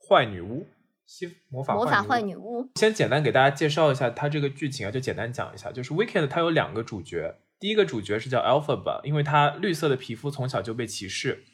[0.08, 0.62] 《坏女巫》，
[1.06, 11.44] 西魔法魔法坏女女巫，先简单给大家介绍一下它这个剧情啊，就简单讲一下，就是《Wicked》它有两个主角，第一个主角是叫 Alphaba，因为他绿色的皮肤从小就被歧视，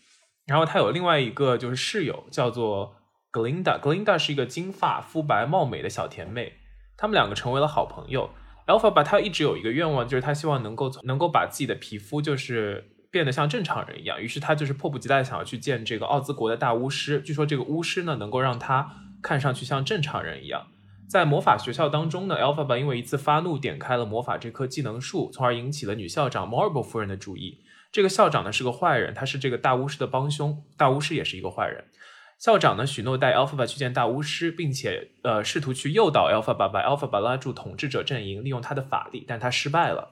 [0.47, 2.97] 然后他有另外一个就是室友叫做
[3.35, 6.53] Glinda，Glinda 是一个金发肤白貌美的小甜妹，
[6.97, 8.31] 他们两个成为了好朋友。
[8.69, 17.21] Alphaba 他一直有一个愿望，就是他希望能够能够把自己的皮肤就是变得像正常人一样，于是他就是迫不及待想要去见这个奥兹国的大巫师。
[17.21, 18.89] 据说这个巫师呢能够让他
[19.21, 20.69] 看上去像正常人一样。
[21.11, 27.59] 在魔法学校当中呢，Alphaba 因为一次发怒点开了魔法这棵技能树，从而引起了女校长 Marble 夫人的注意。
[27.93, 31.85] 这个校长呢是个坏人，他是这个大巫师的帮凶，大巫师也是一个坏人。
[32.39, 40.11] 校长呢许诺带 Alphaba 去见大巫师，并且呃试图去诱导 Alphaba 把 Alphaba 拉住统治者阵营，利用他的法力，但他失败了。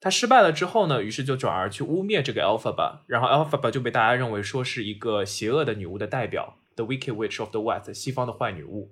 [0.00, 8.90] 他失败了之后呢，于是就转而去污蔑这个 Alphaba，然后 Alphaba 就被大家认为说是一个邪恶的女巫的代表，The Wicked Witch of the West，西方的坏女巫。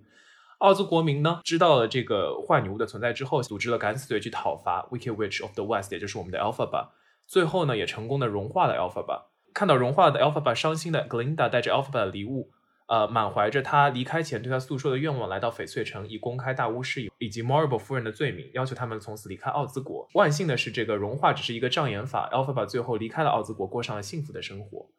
[0.59, 6.89] 奥兹国民呢知道了这个坏女巫的存在之后，组织了敢死队去讨伐 Wicked Witch of the West，也就是我们的 Alphaba。
[7.27, 9.29] 最后呢，也成功的融化了 Alphaba。
[9.55, 12.51] 看到融化的 Alphaba，伤心的 Glinda 带着 Alphaba 的礼物，
[12.89, 20.09] 呃，满怀着他离开前对他诉说的愿望，来到翡翠城，以公开大巫师以及 m o r b l e 夫人的罪名，要求他们从此离开奥兹国。
[20.15, 24.91] 万幸的是，这个融化只是一个障眼法，Alphaba 最后离开了奥兹国，过上了幸福的生活。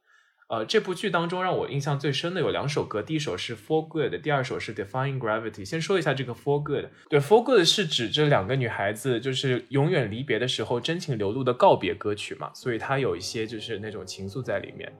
[0.49, 5.65] 呃，这部剧当中让我印象最深的有两首歌，第一首是 For Good，第二首是 Defying Gravity。
[5.65, 14.91] 先说一下这个 For Good，对 For Good 是指这两个女孩子就是永远离别的时候真情流露的告别歌曲嘛，所以它有一些就是那种情愫在里面。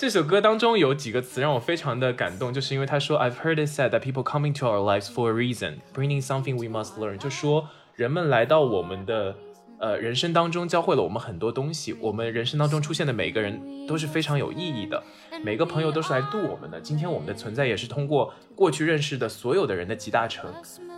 [0.00, 6.24] 这首歌当中有几个词让我非常的感动，就是因为他说 I've heard it said that people coming to our lives for a reason, bringing
[6.24, 9.36] something we must learn，就说人们来到我们的
[9.78, 11.94] 呃，人生当中教会了我们很多东西。
[12.00, 15.02] 我们人生当中出现的每个人都是非常有意义的，
[15.44, 16.80] 每个朋友都是来度我们的。
[16.80, 20.50] 今天我们的存在也是通过过去认识的所有的人的集大成。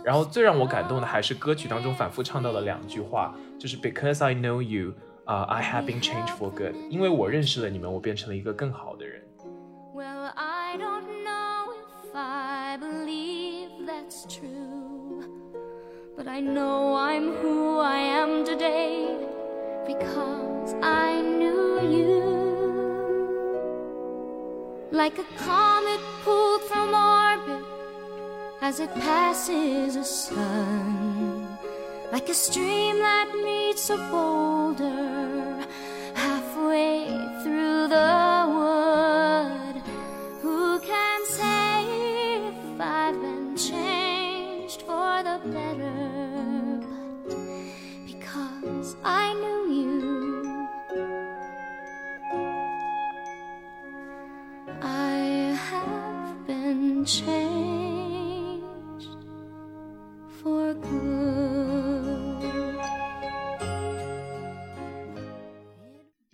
[0.05, 4.93] 然后最让我感动的还是歌曲当中反复唱到的两句话，就是 Because I know you，
[5.24, 6.74] 啊、i have been changed for good。
[6.90, 9.22] 因为我认识了你们，我变成了一个更好的人。
[9.94, 15.24] Well, I don't know if I believe that's true,
[16.16, 19.16] but I know I'm who I am today
[19.86, 22.38] because I knew you.
[24.92, 27.64] Like a comet pulled from orbit
[28.60, 31.21] as it passes a sun,
[32.13, 35.65] like a stream that meets a boulder
[36.13, 37.07] halfway
[37.41, 39.81] through the wood.
[40.43, 45.91] Who can say if I've been changed for the better?
[46.85, 47.35] But
[48.05, 49.32] because I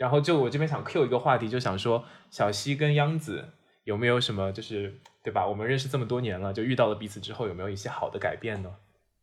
[0.09, 3.45] 然后就我这边想 Q 一个话题，就想说小西跟央子
[3.83, 5.45] 有没有什么，就是对吧？
[5.45, 8.71] 我们认识这么多年了，就遇到了彼此之后，有没有一些好的改变呢？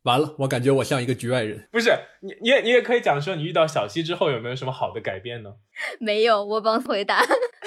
[0.03, 1.67] 完了，我感觉我像一个局外人。
[1.69, 5.55] 不是你，你也你也可以讲说，你遇到小西之后有没有什么好的改变呢？
[5.99, 7.21] 没有，我帮回答。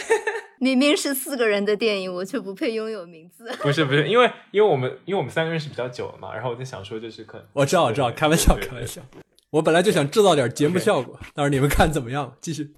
[0.58, 3.54] 明明是四个人的电影，我却不配拥有名字。
[3.60, 9.02] 不是不是，因为因为我们因为我们三个认识比较久了嘛，然后我在想说，就是可能我知道，我知道，开玩笑，开玩笑。
[9.50, 12.36] 我本来就想制造点节目效果，到时候你们看怎么样？
[12.40, 12.70] 继续。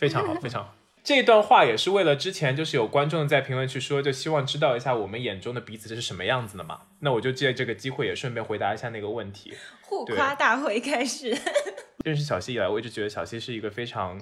[0.00, 0.74] 非常好，非常好。
[1.04, 6.80] 这段话也是为了之前就是有观众在评论区说，就希望知道一下我们眼中的彼此是什么样子的嘛。
[7.00, 9.54] 那我就借这个机会也顺便回答一下那个问题。
[9.82, 11.36] 互夸大会开始。
[12.04, 14.18] 认识小溪以来，我一直觉得小溪是一个非常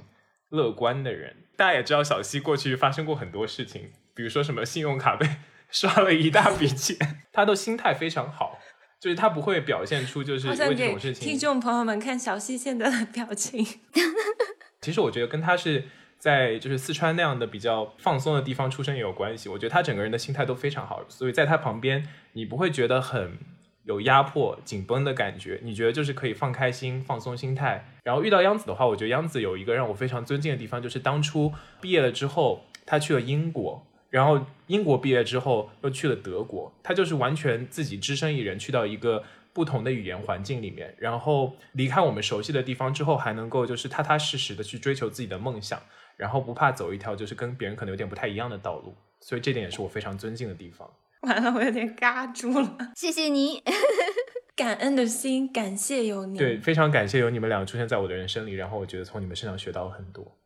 [0.49, 1.37] 乐观的人。
[1.57, 5.29] 大家也知道，小溪过去发生过很多事情，比如说什么信用卡被
[5.71, 6.97] 刷了一大笔钱，
[7.33, 8.59] 他都心态非常好，
[9.01, 13.67] 就是他不会表现出就是为这种事情听众朋友们看小溪现在的表情。
[14.81, 15.85] 其实我觉得跟他是
[16.19, 19.49] 在就是四川那样的比较放松的地方出生也有关系。
[19.49, 23.39] 我觉得他整个人的心态都非常好，所以在他旁边你不会觉得很
[23.85, 27.93] 有压迫、紧绷的感觉，你觉得就是可以放开心、放松心态。
[28.05, 33.85] 然后遇到央子的话，我觉得央子有一个让我非常尊敬的地方，就是当初毕业了之后，他去了英国。
[34.11, 39.23] 然后英国毕业之后又去了德国，他就是完全自己只身一人去到一个
[39.59, 45.83] 不同的语言环境里面，然后离开我们熟悉的地方之后，还能够就是踏踏实实的去追求自己的梦想，
[46.17, 50.89] 然后不怕走一条就是跟别人可能有点不太一样的道路，所以这点也是我非常尊敬的地方。
[51.27, 52.77] 完了，我有点尬住了。
[52.95, 53.65] 谢谢你。
[54.55, 56.39] 感恩的心，感谢有你。
[56.39, 60.37] 对，非常感谢有你们两个出现在我的人生里，然后我觉得从你们身上学到了很多。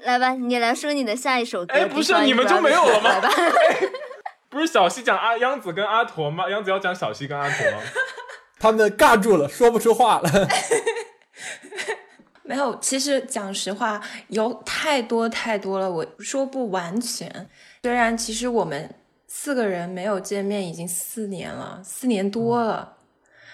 [0.00, 1.72] 来吧，你来说你的下一首歌。
[1.72, 3.28] 哎不是你们就没有了吗来吧，
[4.52, 6.48] 不是小西讲阿央子跟阿驼吗？
[6.50, 7.78] 央子要讲小西跟阿驼吗？
[8.60, 10.30] 他们尬住了，说不出话了。
[12.44, 17.48] 没有，其实讲实话，有太多太多了，我说不完全。
[17.82, 18.94] 虽然其实我们
[19.26, 22.96] 四个人没有见面已经四年了，四年多了，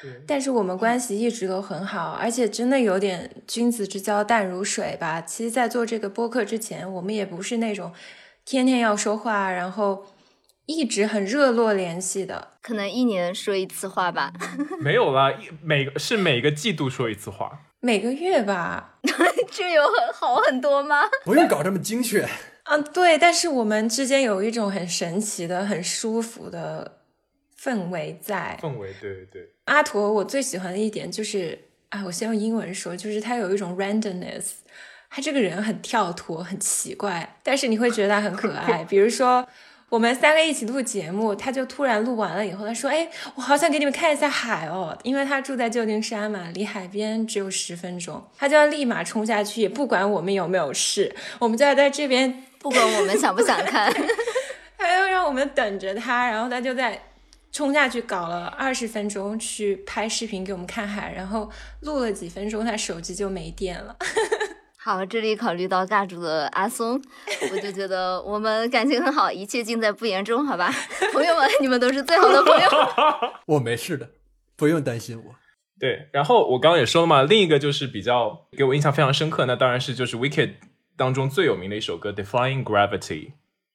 [0.02, 5.20] 对，但是我们关系一直都很好，而且真的有点君子之交淡如水吧。
[5.20, 7.92] 其实，在做这个播客之前，我们也不是那种
[8.44, 10.04] 天天要说话，然后
[10.68, 12.52] 一直很热络联系的。
[12.60, 14.30] 可能一年说一次话吧。
[14.78, 17.64] 没有啦，每个是每个季度说一次话。
[17.80, 18.98] 每个月吧，
[19.50, 21.02] 这有很好很多吗？
[21.24, 22.28] 不用搞这么精确。
[22.64, 26.98] 嗯，对，但是我们之间有一种很神奇的、很舒服的
[27.58, 28.58] 氛围在。
[28.60, 34.50] 氛围，对对对，阿驼，我最喜欢的一点就是，啊，我先用英文说，就是他有一种 randomness，
[35.08, 38.84] 他这个人很跳脱、很奇怪，但是你会觉得他很可爱。
[38.84, 39.48] 比如说，
[39.88, 53.90] 我们三个一起录节目，他就突然录完了以后，他说：“哎，我好想给你们看一下海哦，因为他住在旧金山嘛，离海边只有十分钟，他就要立马冲下去，也不管我们有没有事，我们就要在这边不管我们想不想看，
[54.76, 57.00] 他要让我们等着他，然后他就在
[57.50, 63.96] 冲下去搞了二十分钟去拍视频给我们看海，然后录了几分钟，他手机就没电了。
[64.88, 66.98] 好，这里考虑到尬住的阿松，
[67.52, 70.72] 我就觉得我们感情很好，一切尽在不言中，好吧？
[71.12, 72.70] 朋友们，你们都是最好的朋友。
[73.44, 74.08] 我没事的，
[74.56, 75.34] 不用担心我。
[75.78, 80.54] 对，然后我刚刚也说了嘛，另一个就是比较给我印象非常深刻，那当然是就是 Wicked
[80.96, 82.98] 当中最有名的一首歌《Defying Gravity》。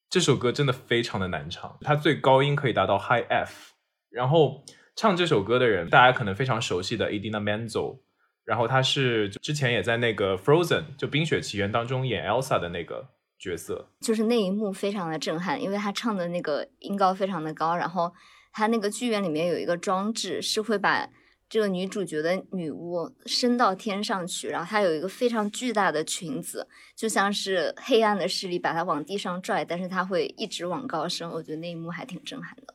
[0.10, 3.74] 这首歌真的非常的难唱，它最高音可以达到 High F，
[4.10, 4.64] 然后
[4.96, 8.00] 唱这首歌的人，大家可能非常熟悉的 Idina Menzel，
[8.46, 13.08] 然后他是之前也在那个 Frozen 就《冰雪奇缘》当中演 Elsa 的那个
[13.40, 18.14] 角色，就是那一幕非常的震撼，因为他唱的那个音高非常的高，然后
[18.52, 21.10] 他那个剧院里面有一个装置是会把
[21.50, 31.30] 这个女主角的女巫升到天上去，然后她有一个非常巨大的裙子，就像是黑暗的势力把她往地上拽，但是她会一直往高升。
[31.30, 32.74] 我觉得那一幕还挺震撼的。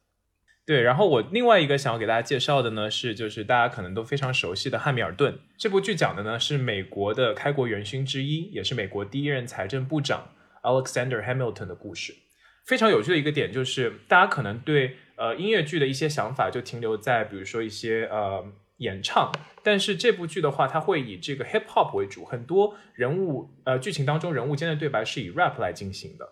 [0.68, 10.28] 对，然后我另外一个想要给大家介绍的呢是，就是大家可能都非常熟悉的《汉密尔顿》这部剧，讲的呢是美国的开国元勋之一，也是美国第一任财政部长
[10.62, 12.14] Alexander Hamilton 的故事。
[12.66, 18.44] 非常有趣的一个点就是，大家可能对呃音乐剧的一些想法就停留在比如说一些呃
[18.76, 26.28] 演唱，但是这部剧的话，它会以这个 hip hop 为主，很多人物呃剧情当中人物间的对白是以 rap 来进行的。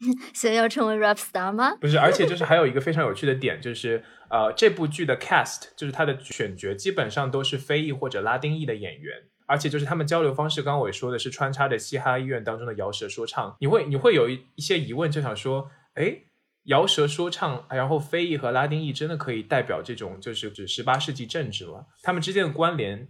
[0.32, 1.76] 想要成为 rap star 吗？
[1.80, 9.14] 不是，而且就是还有一个非常有趣的点，就是呃，这部剧的 cast 就是它的选角基本上都是非裔或者拉丁裔的演员，
[9.46, 16.16] 而且就是他们交流方式，刚刚我也说的是穿插着嘻哈医院当中的摇舌说唱，你会你会有一一些疑问，就想说，哎，
[16.64, 21.84] 摇舌说唱，然后非裔和拉丁裔真的可以代表这种就是指十八世纪政治吗？
[22.02, 23.08] 他们之间的关联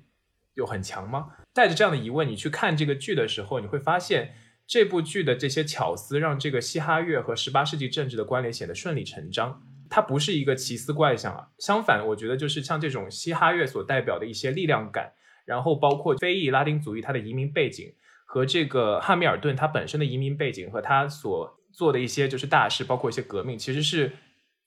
[0.55, 1.29] 有很强吗？
[1.55, 4.35] 带着这样的疑问，你去看这个剧的时候，你会发现。
[4.71, 9.61] 这部剧的这些巧思，让这个嘻哈乐和十八世纪政治的关联显得顺理成章。
[9.89, 15.13] 它不是一个奇思怪想啊，相反，我觉得就是像这种嘻哈乐所代表的一些力量感，
[15.45, 17.93] 然后包括非裔拉丁族裔他的移民背景，
[18.25, 24.13] 和这个汉密尔顿他本身的移民背景和他所做的一些就是大事，包括一些革命，其实是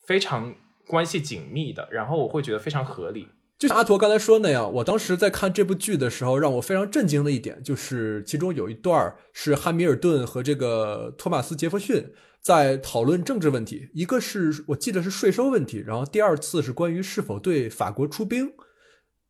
[0.05, 0.53] 非常
[0.85, 1.87] 关系紧密的。
[1.89, 3.29] 然后我会觉得非常合理。
[3.59, 18.51] 就像阿驼刚才说那样，我当时在看这部剧的时候，让我非常震惊的一点就是，其中有一段是汉密尔顿和这个托马斯杰弗逊在讨论政治问题，一个是我记得是税收问题，然后第二次是关于是否对法国出兵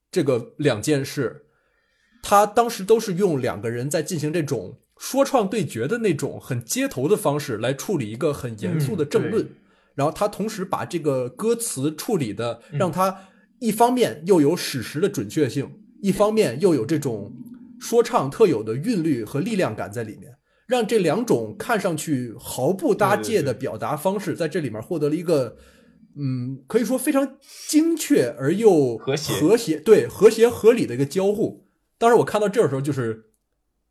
[0.10, 1.46] 这个两件事，
[2.24, 9.48] 他当时都是用两个人在进行这种说唱对决的那种很街头的方式来处理一个很严肃的政论，
[9.94, 13.16] 然后他同时把这个歌词处理的让他。
[13.64, 17.32] 一方面又有史实的准确性，一方面又有这种
[17.80, 20.36] 说唱特有的韵律和力量感在里面，
[20.68, 25.56] 让这两种看上去毫不搭界的表达方式在这里面获得了一个，
[26.18, 27.38] 嗯，可以说非常
[27.70, 31.66] 精确而又和谐、和谐对和谐合理的一个交互。
[31.98, 33.28] 当时我看到这的时候，就是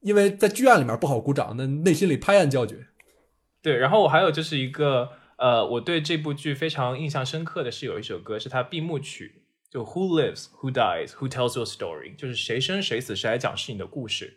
[0.03, 2.89] 因为在剧院里面不好鼓掌，那内心里拍案叫绝。
[3.63, 5.09] 对，然后我还有就是一个，
[5.39, 9.39] 呃，我对这部剧非常印象深刻的是有一首歌是它闭幕曲。
[9.73, 12.15] 就 Who lives, Who dies, Who tells your story？
[12.15, 14.37] 就是谁生谁死，谁来讲是你的故事。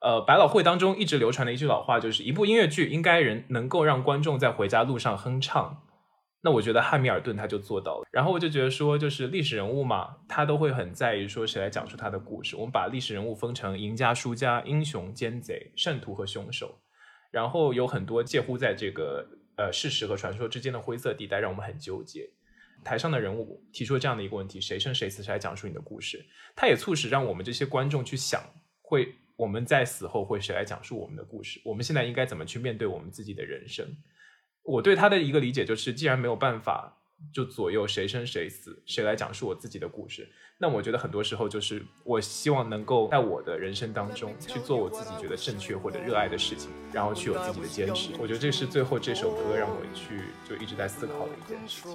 [0.00, 5.80] 呃，百老汇当中一直流传的一句老话，就是一部音乐剧应该人能够让观众在回家路上哼唱。
[6.42, 8.06] 那我觉得汉密尔顿他就做到了。
[8.10, 12.56] 然后我就觉得说，就是历史人物嘛，他都会很在意说谁来讲述他的故事。
[12.56, 16.80] 我们把历史人物分成赢家、输家、英雄、奸贼、圣徒和凶手，
[17.30, 19.24] 然后有很多介乎在这个
[19.56, 22.28] 呃事实和传说之间的灰色地带，让我们很纠结。
[22.84, 26.24] 台上的人物提出了这样的一个问题：谁生谁死，谁来讲述你的故事？
[26.54, 28.42] 它也促使让我们这些观众去想，
[28.82, 31.60] 会我们在死后会谁来讲述我们的故事？
[31.64, 33.96] 我们现在应该怎么去面对我们自己的人生？
[34.62, 37.00] 我对他的一个理解就是，既然没有办法。
[37.32, 40.28] 就左右谁生谁死，谁来讲述我自己的故事？
[40.56, 48.12] 那我觉得很多时候就是，我希望能够在我的人生当中去做我自己觉得正确或者热爱的事情，然后去有自己的坚持。
[48.20, 51.90] 我觉得这是最后这首歌让我去就一直在思考的一件事情。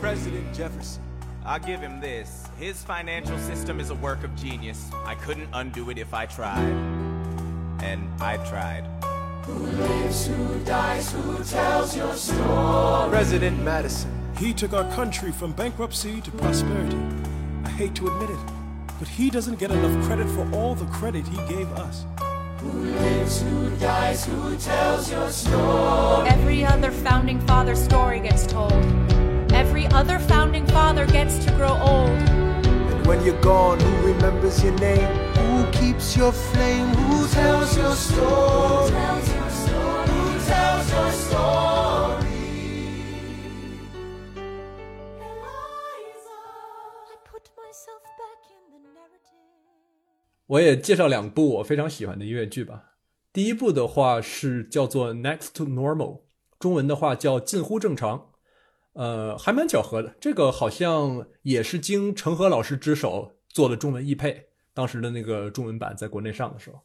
[0.00, 1.02] President Jefferson,
[1.44, 2.46] I give him this.
[2.58, 4.90] His financial system is a work of genius.
[5.04, 6.74] I couldn't undo it if I tried.
[7.80, 8.84] And I tried.
[9.46, 13.10] Who lives, who dies, who tells your story?
[13.10, 14.10] President Madison.
[14.38, 16.98] He took our country from bankruptcy to prosperity.
[17.62, 18.38] I hate to admit it,
[18.98, 22.06] but he doesn't get enough credit for all the credit he gave us.
[22.60, 26.26] Who lives, who dies, who tells your story?
[26.26, 28.72] Every other founding father story gets told.
[29.52, 32.08] Every other founding father gets to grow old.
[32.08, 35.06] And when you're gone, who remembers your name?
[35.36, 36.88] Who keeps your flame?
[36.88, 39.33] Who tells your story?
[50.46, 52.92] 我也介绍两部我非常喜欢的音乐剧吧。
[53.32, 55.96] 第一部的话是叫做《Next to Normal》，
[56.60, 58.18] 中文的话叫《近乎正常》。
[58.92, 64.50] 呃，还蛮巧合的，这个好像也是经程和老师之手做的中文译配。
[64.72, 66.80] 当时的那个中文版在国内上的时候，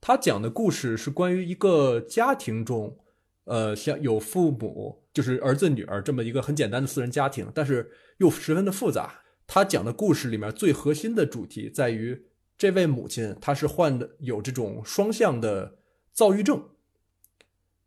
[0.00, 2.98] 他讲的故事是关于一个家庭中
[3.46, 9.22] 呃，像有父母，就是儿子女儿这么一个很简单的私人家庭，但是又十分的复杂。
[9.46, 12.26] 他讲的故事里面最核心的主题在于，
[12.58, 15.78] 这位母亲她是患的有这种双向的
[16.12, 16.70] 躁郁症，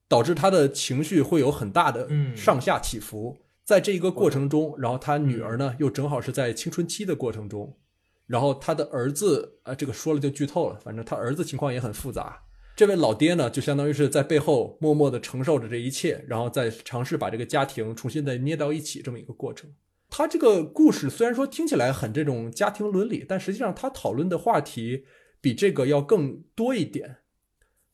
[0.07, 3.37] 导致她的情绪会有很大的嗯上下起伏。
[3.65, 7.77] 在这一个过程中，然后他女儿呢又正好是在青春期的过程中，
[8.25, 12.41] 然后他的儿子啊、这个说了就剧透了，反正他儿子情况也很复杂。
[12.79, 19.69] 这位老爹呢，就相当于是在背后默默的承受着这一切，然后再尝试把这个家庭重新再捏到一起这么一个过程。
[20.09, 25.03] 他这个故事虽然说听起来很这种家庭伦理，但实际上他讨论的话题
[25.41, 27.17] 比这个要更多一点。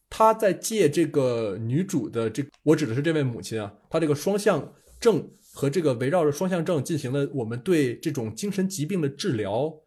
[0.07, 9.79] 他在借这个女主的这，我指的是这位母亲啊，她这个双向症和这个围绕着双向症进行了我们对这种精神疾病的治疗，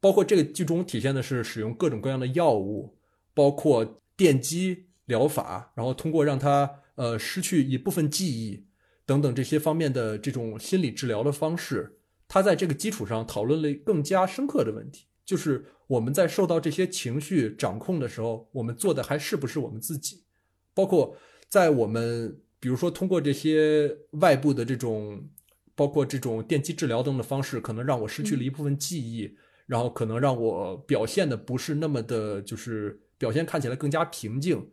[0.00, 2.96] 包括这个剧中体现的是使用各种各样的药物，
[3.34, 8.66] 包括电击疗法，然后通过让他呃失去一部分记忆
[9.06, 20.24] 等等这些方面的这种心理治疗的方式，他在这个基础上讨论了更加深刻的问题，就是我们在受到这些情绪掌控的时候，我们做的还是不是我们自己，
[20.72, 21.16] 包括
[21.48, 25.28] 在我们比如说通过这些外部的这种，
[25.74, 29.36] 包括这种电击治疗等的方式，可能让我失去了一部分记忆，
[29.66, 34.70] 然后可能让我表现的不是那么的，就是表现看起来更加平静，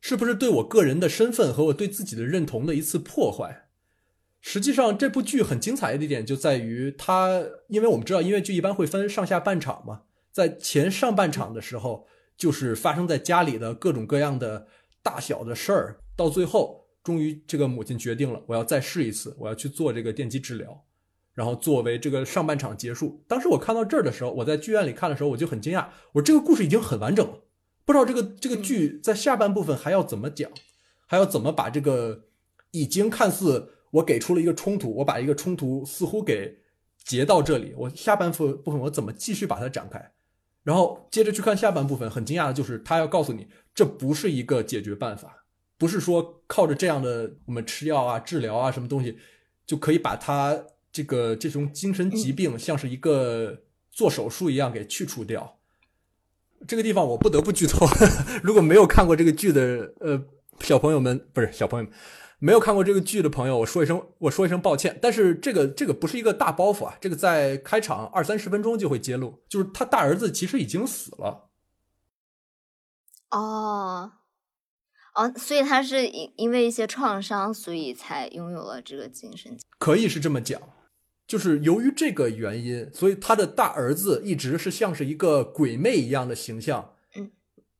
[0.00, 3.68] 是不是对我个人的身份和我对自己的认同的一次破坏？
[4.40, 14.66] 实际上，这部剧很精彩的一点就在于它，因为我们知道音乐剧一般会分上下半场嘛，在前上半场的时候，就是发生在家里的各种各样的
[15.00, 20.84] 大小的事儿，到最后，终于这个母亲决定了，我要再试一次，我要去做这个电击治疗，
[21.34, 23.24] 然后作为这个上半场结束。
[23.28, 27.38] 当时我看到这儿的时候，我在剧院里看的时候，我就很惊讶，我这个故事已经很完整了，
[27.84, 30.50] 不知道这个这个剧在下半部分还要怎么讲，
[31.06, 32.24] 还要怎么把这个
[32.70, 36.58] 已经看似我给出了一个冲突，我把一个冲突似乎给
[37.04, 40.12] 截到这里，我下半部部分我怎么继续把它展开？
[40.62, 45.44] 然后接着去看下半部分，很惊讶的就是他要告诉你，这不是一个解决办法，
[45.76, 49.18] 不是说靠着这样的我们吃药啊、治疗啊什么东西
[49.66, 55.58] 就可以把他这个这种精神疾病像是一个做手术一样给去除掉。
[56.66, 57.86] 这个地方我不得不剧透，
[58.42, 60.22] 如果没有看过这个剧的呃
[60.60, 61.92] 小朋友们，不是小朋友们。
[62.44, 64.98] 没有看过这个剧的朋友，我说一声，我说一声抱歉。
[65.00, 71.50] 但是这个这个不是一个大包袱啊，这个在开场二三十分钟就会揭露，就是他大儿子其实已经死了。
[73.30, 74.10] 哦，
[75.14, 80.60] 哦，所以他是因因为一些创伤，所以才拥有了这个精神疾可以是这么讲，
[81.32, 87.30] 就是由于这个原因，所以他的大儿子一直是像是一个鬼魅一样的形象，嗯，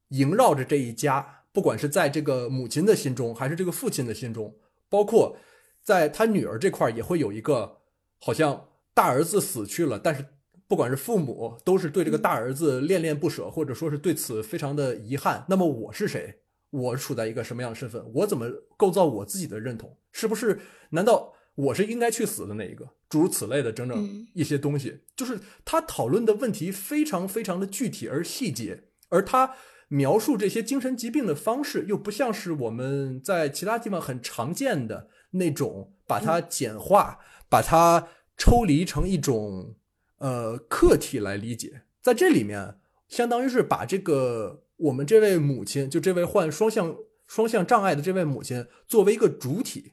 [0.08, 1.44] 萦绕着这一家。
[1.52, 4.56] 不管是在这个母亲的心中，还是这个父亲的心中，
[4.88, 5.36] 包括
[5.82, 7.80] 在他女儿这块儿，也会有一个
[8.22, 10.24] 好像大儿子死去了，但是
[10.66, 15.44] 不管是父母，都是对这个大儿子恋恋不舍，或者说是对此非常的遗憾。
[15.50, 16.38] 那么我是谁？
[16.70, 18.02] 我处在一个什么样的身份？
[18.14, 18.46] 我怎么
[18.78, 19.94] 构造我自己的认同？
[20.10, 20.58] 是不是？
[20.88, 22.88] 难道我是应该去死的那一个？
[23.08, 29.54] 诸如此类的整整一些东西，就是他讨论的问题非常非常的具体而细节，而他。
[29.88, 37.18] 描述这些精神疾病的方式，又不像是我们在其他地方很常见的那种，把它简化，
[37.50, 39.76] 把它抽离成一种
[40.16, 41.82] 呃客体来理解。
[42.00, 42.76] 在这里面，
[43.06, 46.96] 相当于是把这个我们这位母亲，就这位患双向
[47.26, 49.92] 双向障碍的这位母亲，作为一个主体，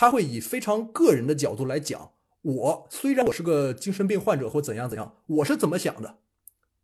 [0.00, 6.20] 他会以非常个人的角度来讲，我虽然我是个精神病患者或怎样怎样，我是怎么想的。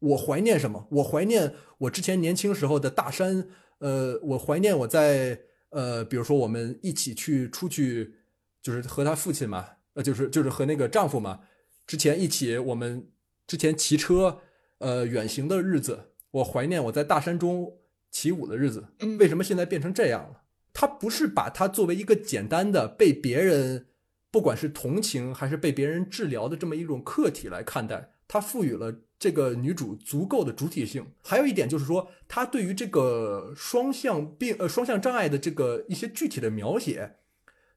[0.01, 0.87] 我怀念什么？
[0.91, 3.49] 我怀念我之前年轻时候的大山，
[3.79, 5.41] 呃，我怀念我在
[5.71, 8.17] 呃，比如说我们一起去出去，
[8.61, 11.41] 就是和他父亲嘛，呃，就是就是和那个丈夫嘛，
[11.87, 13.09] 之前一起我们
[13.47, 14.43] 之前骑车
[14.77, 17.79] 呃远行的日子，我怀念我在大山中
[18.11, 18.89] 起舞的日子。
[19.19, 20.43] 为什么现在变成这样了？
[20.77, 23.87] 他不是把它作为一个简单的被别人
[24.31, 28.95] 不管是同情还是被别人治疗的这么一种客体来看待，他赋予了。
[29.18, 37.16] 这个女主足够的主体性，还有一点就是说，她对于这个双向病呃双向障碍的这个一些具体的描写，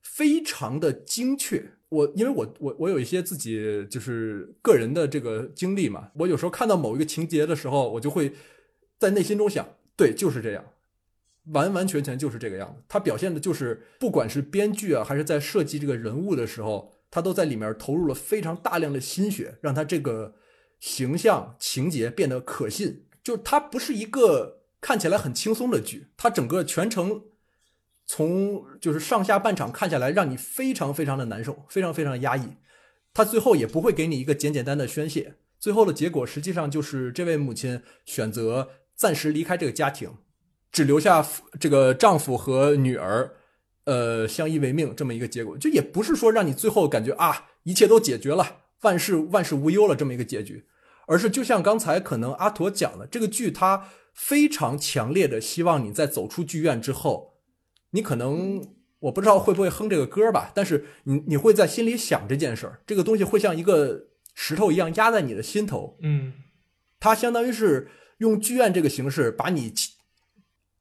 [0.01, 1.63] 非常的精确。
[1.87, 8.33] 我因为我我我有一些自己就是个人的这个经历嘛，我有时候看到某一个情节的时候，我就会
[8.97, 10.65] 在内心中想，对，就是这样，
[11.51, 12.83] 完完全全就是这个样子。
[12.87, 20.35] 他表现的就是，不管是编剧啊，还是在设计这个人物的时候，他都在里面投入了非常大量的心血，让他这个。
[20.81, 27.21] 形象情节变得可信，就它不是一个看起来很轻松的剧，它整个全程
[28.05, 32.55] 从就是上下半场看下来，让你非常非常的难受，非常非常的压抑。
[33.13, 40.13] 他最后也不会给你一个简简单的宣泄，最后的结果实际上就是这位母亲选择暂时离开这个家庭，
[40.71, 41.25] 只留下
[41.59, 43.31] 这个丈夫和女儿，
[43.85, 45.57] 呃，相依为命这么一个结果。
[45.57, 50.65] 就也不是说让你最后感觉啊，一切都解决了，万事万事无忧了这么一个结局，
[51.07, 57.35] 而是就像刚才可能阿驼讲的，这个剧它非常强烈的希望你在走出剧院之后，
[57.91, 58.75] 你可能。
[59.03, 65.97] 我不知道会不会哼这个歌吧，但是你你会在心里想这件事儿，这个东西会像一个石头一样压在你的心头。
[66.01, 66.33] 嗯，
[66.99, 69.73] 它相当于是用剧院这个形式把你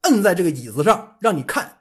[0.09, 1.79] 摁在这个椅子上，让你看，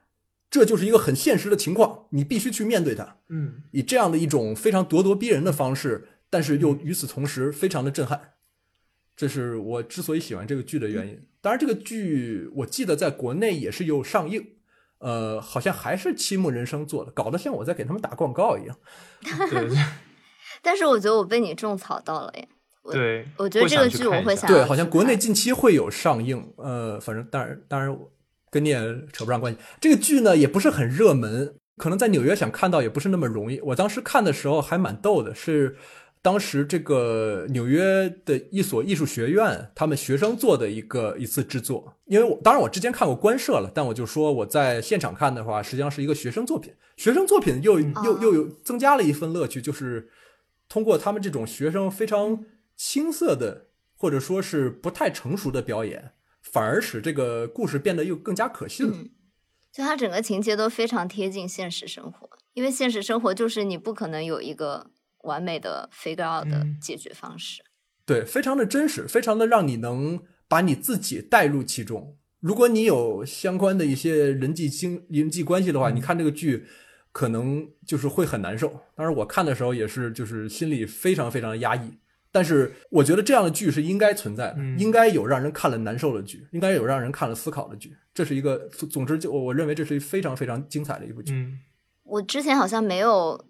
[0.50, 3.18] 这就是一个很现实的情况，你必须去面对它。
[3.30, 8.34] 嗯，以这样的一种非常咄咄逼人的方式，但是又与此同时非常的震撼，
[9.16, 11.28] 这是我之所以喜欢这个剧的原因。
[11.42, 14.54] 当然，这个剧我记得在国内也是有上映。
[15.00, 18.76] 呃，好像还是七木人生做的，搞得像我在给他们打广告一样。
[19.52, 19.70] 对，
[20.64, 22.50] 但是我觉得我被你种草到了耶。
[22.92, 24.50] 对，我觉得这个剧我会想。
[24.50, 26.52] 对，好像国内近期会有上映。
[26.56, 27.96] 呃，反正当然，当然
[28.58, 28.80] 跟你也
[29.14, 29.60] 扯不上关系。
[29.80, 33.60] 这个剧呢也不是很热门，可能在纽约想看到也不是那么容易。
[33.62, 35.76] 我当时看的时候还蛮逗的，是。
[36.20, 46.74] 当时这个纽约的一所艺术学院，他们学生做的一个一次制作，因为我当然我之前看过官摄了，但我就说我在现场看的话，实际上是一个学生作品。
[46.98, 50.10] 学生作品又又又有增加了一份乐趣，就是
[50.68, 52.44] 通过他们这种学生非常
[52.76, 56.12] 青涩的或者说是不太成熟的表演，
[56.58, 58.98] 反而使这个故事变得又更加可信了。
[59.72, 64.92] 就它整个情节都非常贴近现实生活，因为现实生活就是你不可能有一个。
[65.24, 67.62] 完美的 figure out 的解决方式，
[68.06, 72.16] 对，非常的真实，非常的让你能把你自己带入其中。
[72.40, 76.66] 如果你有相关的一些人际经人际关系的话，你看这个剧
[77.12, 78.70] 可能就是会很难受。
[78.96, 81.98] 当然，我看的时候也是，就是心里非常非常压抑。
[82.38, 87.98] 但是，我觉得这样的剧是应该存在的，应该有让人看了难受的剧，应该有让人看了思考的剧。
[88.14, 91.34] 这是一个，总之，就我我认为这是非常非常精彩的一部剧。
[92.04, 93.44] 我之前好像没有。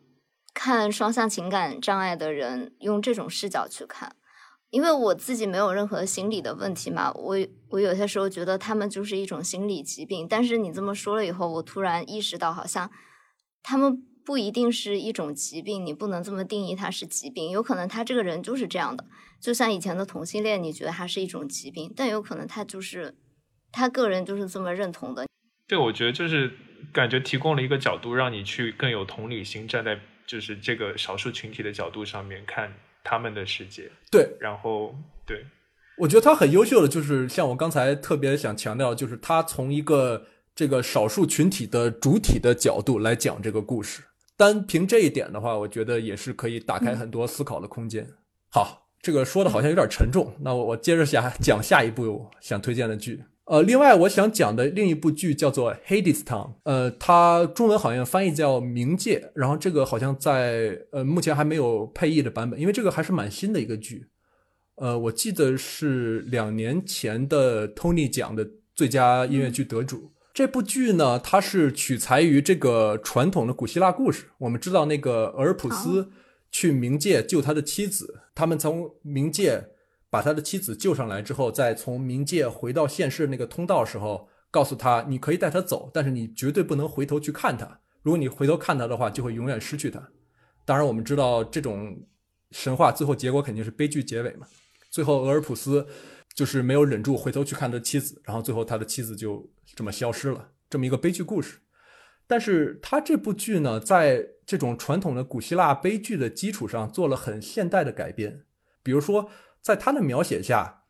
[0.59, 4.15] 看双向情感障碍的人用这种视角去看，
[4.71, 7.37] 因为我自己没有任何心理的问题嘛，我
[7.69, 10.25] 我有些时候觉得他们就是一种心理疾病。
[10.27, 12.89] 但是你这么说了以后，我突然意识到，好像
[13.61, 17.49] 他们不一定是一种疾病，你不能这么定义它是疾病。
[17.49, 19.05] 有可能他这个人就是这样的，
[19.39, 23.15] 就像以前的同性恋，你觉得他是一种疾病，但有可能他就是
[23.71, 25.25] 他个人就是这么认同的。
[25.65, 26.51] 对，我觉得就是
[26.91, 29.97] 感觉提供了一个角度，让你去更有同理心，站在。
[30.27, 32.69] 就是这个少数群体的角度上面看
[33.01, 34.93] 他们的世界，对，然后
[35.25, 35.45] 对，
[35.99, 44.03] 我觉得他很优秀的，就是像我刚才特别想强调，就是他从一个这个少数群体的主体的角度来讲这个故事，
[44.37, 48.07] 单凭这一点的话，我觉得也是可以打开很多思考的空间。
[48.49, 53.23] 好，这个说的好像有点沉重，那我我接着下讲下一部想推荐的剧。
[53.45, 64.05] 呃，另外我想讲的另一部剧叫做《Hades Town》，呃，它中文好像翻译叫《冥界》，然后这个好像在呃目前还没有配译的版本，因为这个还是蛮新的一个剧。
[64.75, 70.11] 呃，我记得是两年前的 Tony 奖的最佳音乐剧得主。
[70.37, 74.25] 这部剧呢，它是取材于这个传统的古希腊故事。
[74.37, 76.11] 我们知道那个俄尔普斯
[76.51, 79.69] 去冥界救他的妻子，他们从冥界。
[80.11, 87.79] 把他的妻子救上来之后，再从冥界回到现世那个通道时候，告诉他你可以带他走，但是你绝对不能回头去看他。
[88.03, 90.07] 如果你回头看他的话，就会永远失去他。
[90.63, 91.99] 当然，我们知道这种
[92.51, 94.45] 神话最后结果肯定是悲剧结尾嘛。
[94.91, 95.87] 最后，俄尔普斯
[96.37, 101.57] 就是没有忍住回头去看他妻子，然后最后他的妻子就这么消失了，这么一个悲剧故事。
[102.27, 108.43] 但是他这部剧呢，在这种传统的古希腊悲剧的基础上做了很现代的改编，
[108.83, 109.31] 比如说。
[109.59, 110.83] 在他的描写下，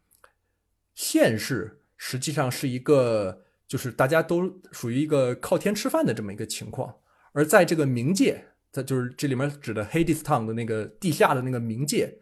[0.94, 6.94] 现世实际上是一个，就是大家都属于一个靠天吃饭的这么一个情况，
[7.32, 12.20] 而在这个冥界，在就是这里面指的 Hades Town 的那个地下的那个冥界，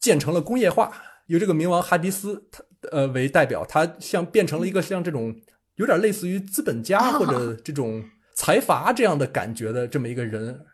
[0.00, 0.92] 建成了工业化，
[1.32, 5.34] 由这个冥王哈迪斯他呃为代表，他像变成了一个像这种
[5.76, 8.04] 有点类似于资本家或者这种
[8.34, 10.64] 财阀这样的感觉的这么一个人，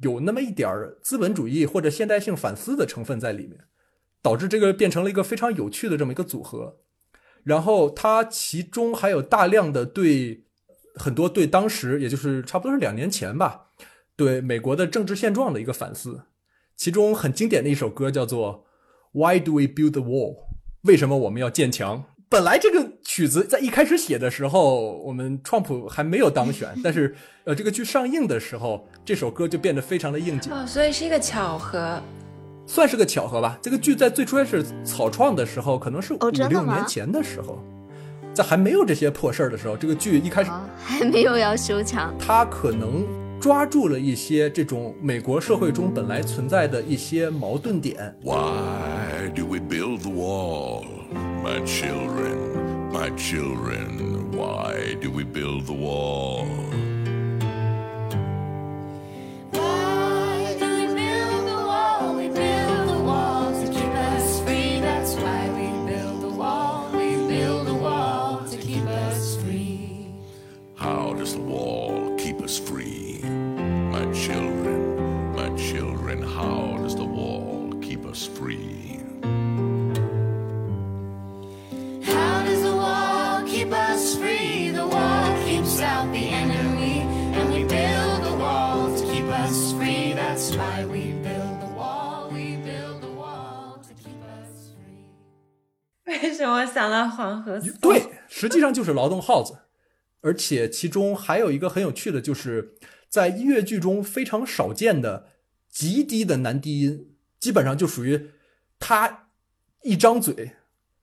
[0.00, 0.68] 有那么一点
[1.02, 3.60] 资本主义或者现代性反思的成分在里面。
[4.22, 6.78] 导致这个变成了一个非常有趣的这么一个组合，
[7.44, 10.46] 然后他其中还有大量的对
[10.96, 13.66] 很多对当时也就是差不多是两年前吧，
[14.16, 16.22] 对美国的政治现状的一个反思。
[16.74, 18.64] 其中很经典的一首歌叫做
[19.16, 20.34] 《Why Do We Build the Wall》？
[20.82, 22.04] 为什么我们要建墙？
[22.28, 30.52] 本来这个曲子在一开始写的时候，我们川普还没有当选， 但是呃，这个剧上映的时候，这首歌就变得非常的应景。
[30.52, 31.98] 哦，所以是一个巧合。
[32.66, 33.58] 算是个巧合吧。
[33.62, 36.18] 这个剧在最初开始草创的时候，可能是五
[36.50, 37.58] 六年前的时候，
[38.34, 43.02] 在还没有这些破事儿的时候，这个剧一开始还没有要修墙，他可能
[43.40, 48.14] 抓住了一些这种美国社会中本来存在的一些矛盾点。
[48.22, 50.84] Why do we build the wall,
[51.42, 54.30] my children, my children?
[54.32, 56.85] Why do we build the wall?
[70.85, 73.21] How does the wall keep us free?
[73.23, 78.99] My children, my children, how does the wall keep us free?
[82.03, 84.71] How does the wall keep us free?
[84.71, 87.01] The wall keeps out the enemy,
[87.35, 90.13] and we build the wall to keep us free.
[90.13, 92.29] That's why we build the wall.
[92.33, 95.05] We build the wall to keep us free.
[96.05, 97.71] 为 什么想到黄河颂？
[97.81, 99.55] 对，实际上就是劳动号子，
[100.20, 102.74] 而且其中还有一个很有趣的，就是
[103.08, 105.26] 在音乐剧中非常少见的
[105.70, 108.30] 极低的男低音，基本上就属于
[108.78, 109.28] 他
[109.82, 110.52] 一张嘴，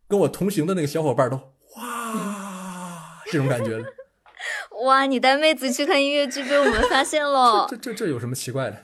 [0.08, 1.38] 跟我同行的那个小伙伴都
[1.76, 3.84] 哇这种感觉的。
[4.84, 5.06] 哇！
[5.06, 8.78] 你带妹子去看音乐剧被我们发现了这，这这有什么奇怪的？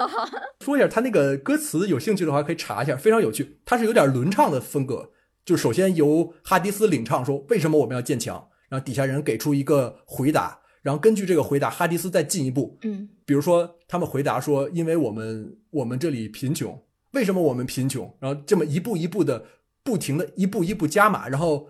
[0.64, 3.60] 说一下他那个歌词，有兴趣的话可以查一下，非常有趣。
[3.66, 5.10] 它是有点轮唱的风格，
[5.44, 18.16] 就首先由哈迪斯领唱说为什么我们要建墙，然后底下人给出一个回答，然后根据这个回答，哈迪斯再进一步，嗯，比如说他们回答说，因为我们我们这里贫穷，为什么我们贫穷？
[18.20, 19.44] 然后这么一步一步的，
[19.82, 21.68] 不停的一步一步加码，然后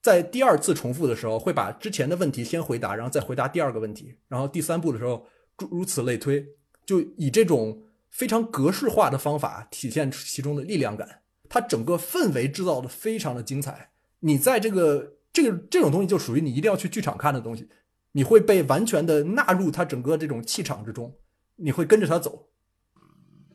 [0.00, 5.26] 在第二次重复的时候，会把之前的问题先回答，然后再回答第二个问题，然后第三步的时候，
[5.56, 6.46] 诸如此类推，
[6.86, 11.20] 就以这种非常格式化的方法体现其中的力量感。
[11.50, 13.90] 它整个氛围制造的非常的精彩。
[14.20, 17.68] 你在这个这个这种东西就属于你一定要去剧场看的东西，
[18.10, 21.14] 你会被完全的纳入它整个这种气场之中，
[21.54, 22.48] 你会跟着它走。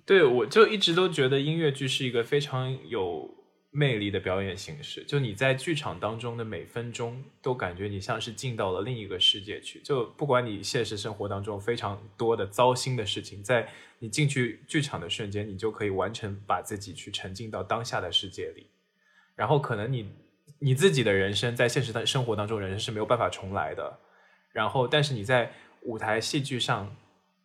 [0.06, 3.30] 对，我就一直都觉得音乐剧是一个非常有
[3.70, 5.04] 魅力的表演形式。
[5.04, 9.82] 就你在剧场当中的每分钟，都感觉你像是进到了另一个世界去。
[9.82, 13.68] 就不管你现实生活当中非常多的糟心的事情，在
[14.00, 18.68] 你进去剧场的瞬间，你就可以完全把自己去沉浸到当下的世界里。
[19.36, 20.10] 然后可能你
[20.64, 24.00] 你自己的人生在现实的生活当中，人生是没有办法重来的。
[24.54, 25.52] 然后，但是你在
[25.82, 26.96] 舞台戏剧上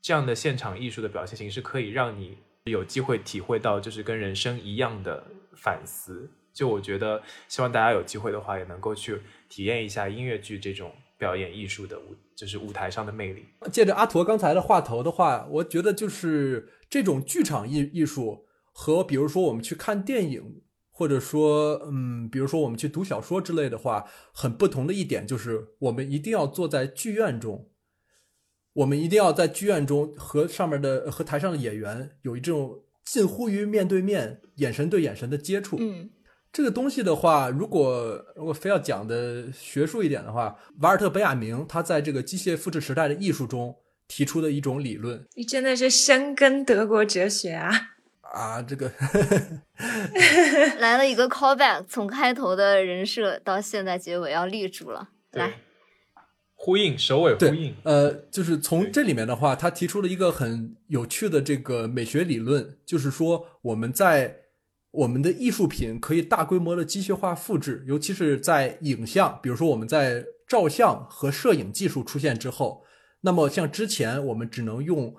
[0.01, 6.31] 这样的现场艺术的表现形式，可以让你有机会体会到，就是跟人生一样的反思。
[6.55, 13.45] 就我觉得，希望大家有机会的话，也能够去体验一下音乐剧这种表演艺术的舞，就是舞台上的魅力。
[13.73, 20.63] 借着阿驼刚才的话头的话，我觉得就是这种剧场艺艺术和比如说我们去看电影，
[20.99, 27.69] 或者说嗯，比如说我们去读小说之类的话，很不同的一点就是我们一定要坐在剧院中，
[28.73, 35.77] 我们一定要在剧院中和上面的和台上的演员有一种近乎于面对面、眼神对眼神的接触。
[35.79, 36.11] 嗯，
[36.53, 43.77] 这个东西的话，如果如果非要讲的学术一点的话，瓦尔特·本雅明他在这个机械复制时代的艺术中
[44.09, 47.71] 提出的一种理论你真的是深耕德国哲学啊！
[48.33, 48.93] 啊，这个
[50.79, 55.09] 来了一个 callback，从开头的人设到现在结尾要立住了。
[55.33, 55.55] 来，
[56.55, 64.37] 呼应首尾呼应，，呃，就是从这里面的话，他提出了一个很有趣的这个美学理论，就是说我们在
[64.91, 72.85] 我们的艺术品可以大规模的机械化复制，尤其是在影像，比如说我们在照相和摄影技术出现之后，
[73.21, 75.15] 那么像之前我们只能用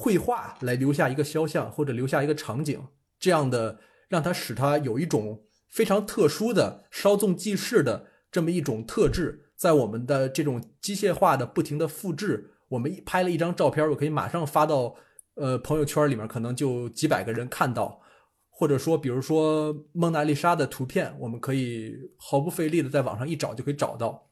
[0.00, 2.82] 绘画来留下一个肖像或者留下一个场景，
[3.18, 3.78] 这样的
[4.08, 14.96] 让它使它有一种非常特殊的稍纵即逝的这么一种特质，在我们的这种机械化的不停的复制，我们一拍了一张照片，我可以马上发到
[15.34, 18.00] 呃朋友圈里面，可能就几百个人看到，
[18.48, 24.30] 或者说比如说蒙娜丽莎的图片，我们可以毫不费力的在网上一找就可以找到，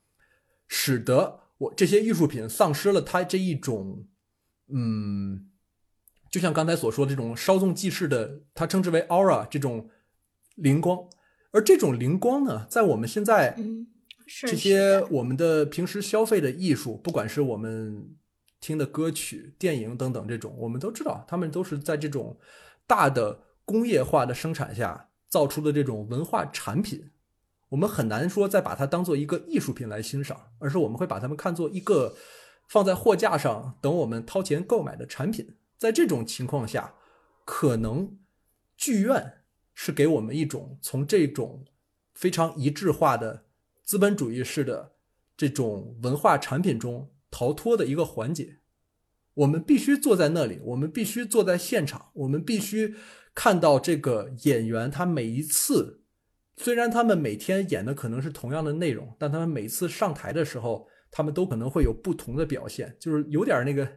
[0.66, 4.06] 使得我这些艺术品丧失了它这一种
[4.72, 5.47] 嗯。
[6.30, 9.88] 就像刚才所说的这种稍纵即逝的，它称之为 aura 这种
[10.56, 11.08] 灵光，
[11.52, 13.56] 而这种灵光呢，在我们现在
[14.40, 18.14] 这些我们的平时消费的艺术，不管是我们
[18.60, 22.38] 听的歌曲、电影等等这种，我们都知道，他们都是在这种
[22.86, 27.10] 大的工业化的生产下造出的这种文化产品。
[27.70, 32.16] 我们很难说再把它当做一个艺术品来欣赏，而是我们会把它们看作一个
[32.68, 35.54] 放在货架上等我们掏钱购买的产品。
[35.78, 36.94] 在这种情况下，
[37.44, 38.18] 可能
[38.76, 41.64] 剧院是给我们一种从这种
[42.14, 43.44] 非常一致化的
[43.84, 44.92] 资本主义式的
[45.36, 48.58] 这种文化产品中逃脱的一个环节。
[49.34, 52.96] 我们必须坐在那里，我们必须坐在现场，我们必须
[53.36, 56.02] 看到这个演员他每一次，
[56.56, 63.88] 虽然他们每天演的可能是同样的内容，但他们每次上台的时候，他们都可能会有不同的表现，就是有点那个，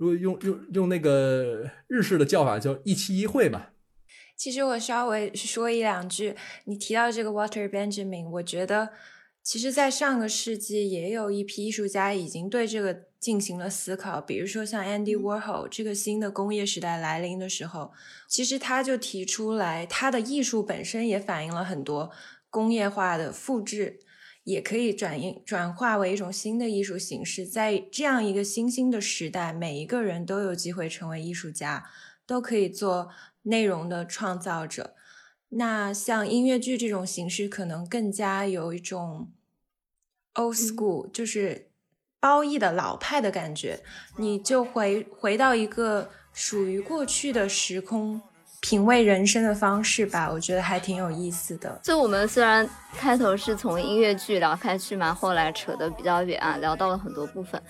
[0.00, 3.72] 如果用用用那个日式的叫法叫一期一会吧。
[4.34, 6.34] 其实我稍微说一两句，
[6.64, 8.88] 你提到这个 Walter Benjamin，我觉得
[9.42, 17.92] 其实，在上个世纪也有一批艺术家已经对这个进行了思考，比如说像 Andy Warhol，这个新的工业时代来临的时候，
[18.26, 22.10] 其实他就提出来，他的艺术本身也反映了很多
[22.48, 24.00] 工业化的复制，
[24.44, 27.46] 也可以转印转化为一种新的艺术形式。
[27.46, 31.90] 在这样一个新兴的时代，每一个人都有机会成为艺术家，
[32.26, 33.10] 都可以做
[33.42, 34.94] 内容的创造者。
[35.50, 39.32] 那像音乐剧这种形式，可能更加有一种
[40.34, 41.70] old school，、就是
[42.20, 43.82] 褒义的老派的感觉，
[44.18, 48.22] 你就回回到一个属于过去的时空，
[48.60, 51.80] 品味人生的方式吧，我觉得还挺有意思的。
[51.82, 57.60] 就我们虽然开头是从音乐剧聊开去嘛，后来扯得比较远啊，聊到了很多部分。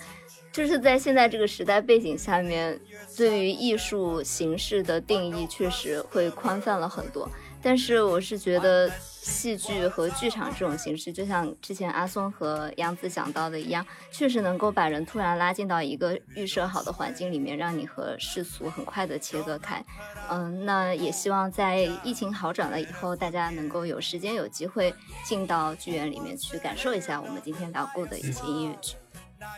[0.51, 2.77] 就是在现在这个时代背景下面，
[3.15, 7.29] 对于艺术形式的定义确实会宽泛了很多。
[7.61, 19.83] 但是我是觉得戏剧和剧场这种形式，就像之前阿松和杨子讲到的一样，确实能够把人突然拉进到一个预设好的环境里面，让你和世俗很快的切割开。
[20.29, 24.93] 嗯，那也希望在疫情好转了以后，大家能够有时间有机会
[25.23, 28.95] 进到剧院里面去感受一下我们今天聊过的一些音乐剧。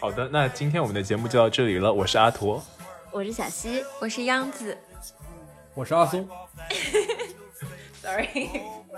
[0.01, 1.93] 好的，那今天我们的节目就到这里了。
[1.93, 2.61] 我是阿驼，
[3.11, 4.77] 我是小溪，我是央子。
[5.75, 6.27] 我是阿松，
[8.03, 8.49] Sorry，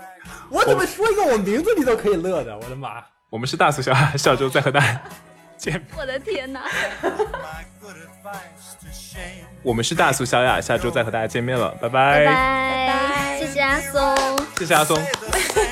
[0.50, 2.58] 我怎么说一个我名字你都可以乐的？
[2.58, 3.04] 我的妈！
[3.30, 5.00] 我们是大苏小雅，下周再和大家
[5.56, 5.86] 见面。
[5.96, 6.64] 我的天哪！
[9.62, 14.16] 我们是大苏小雅，下周再和大家见面了，拜拜拜，拜，谢谢阿松。
[14.58, 14.98] 谢谢阿松。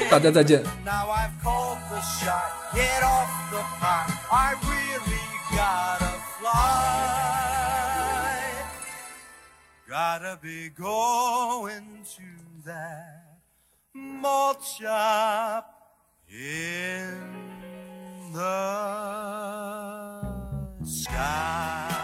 [0.09, 0.63] 大家再见。
[0.85, 2.53] Now I've called the shot.
[2.73, 4.13] Get off the pot.
[4.31, 5.19] I really
[5.51, 6.53] gotta fly.
[9.89, 12.23] Gotta be going to
[12.65, 13.24] that
[13.95, 15.71] malt shop
[16.29, 17.21] in
[18.33, 18.65] the
[20.85, 22.04] sky.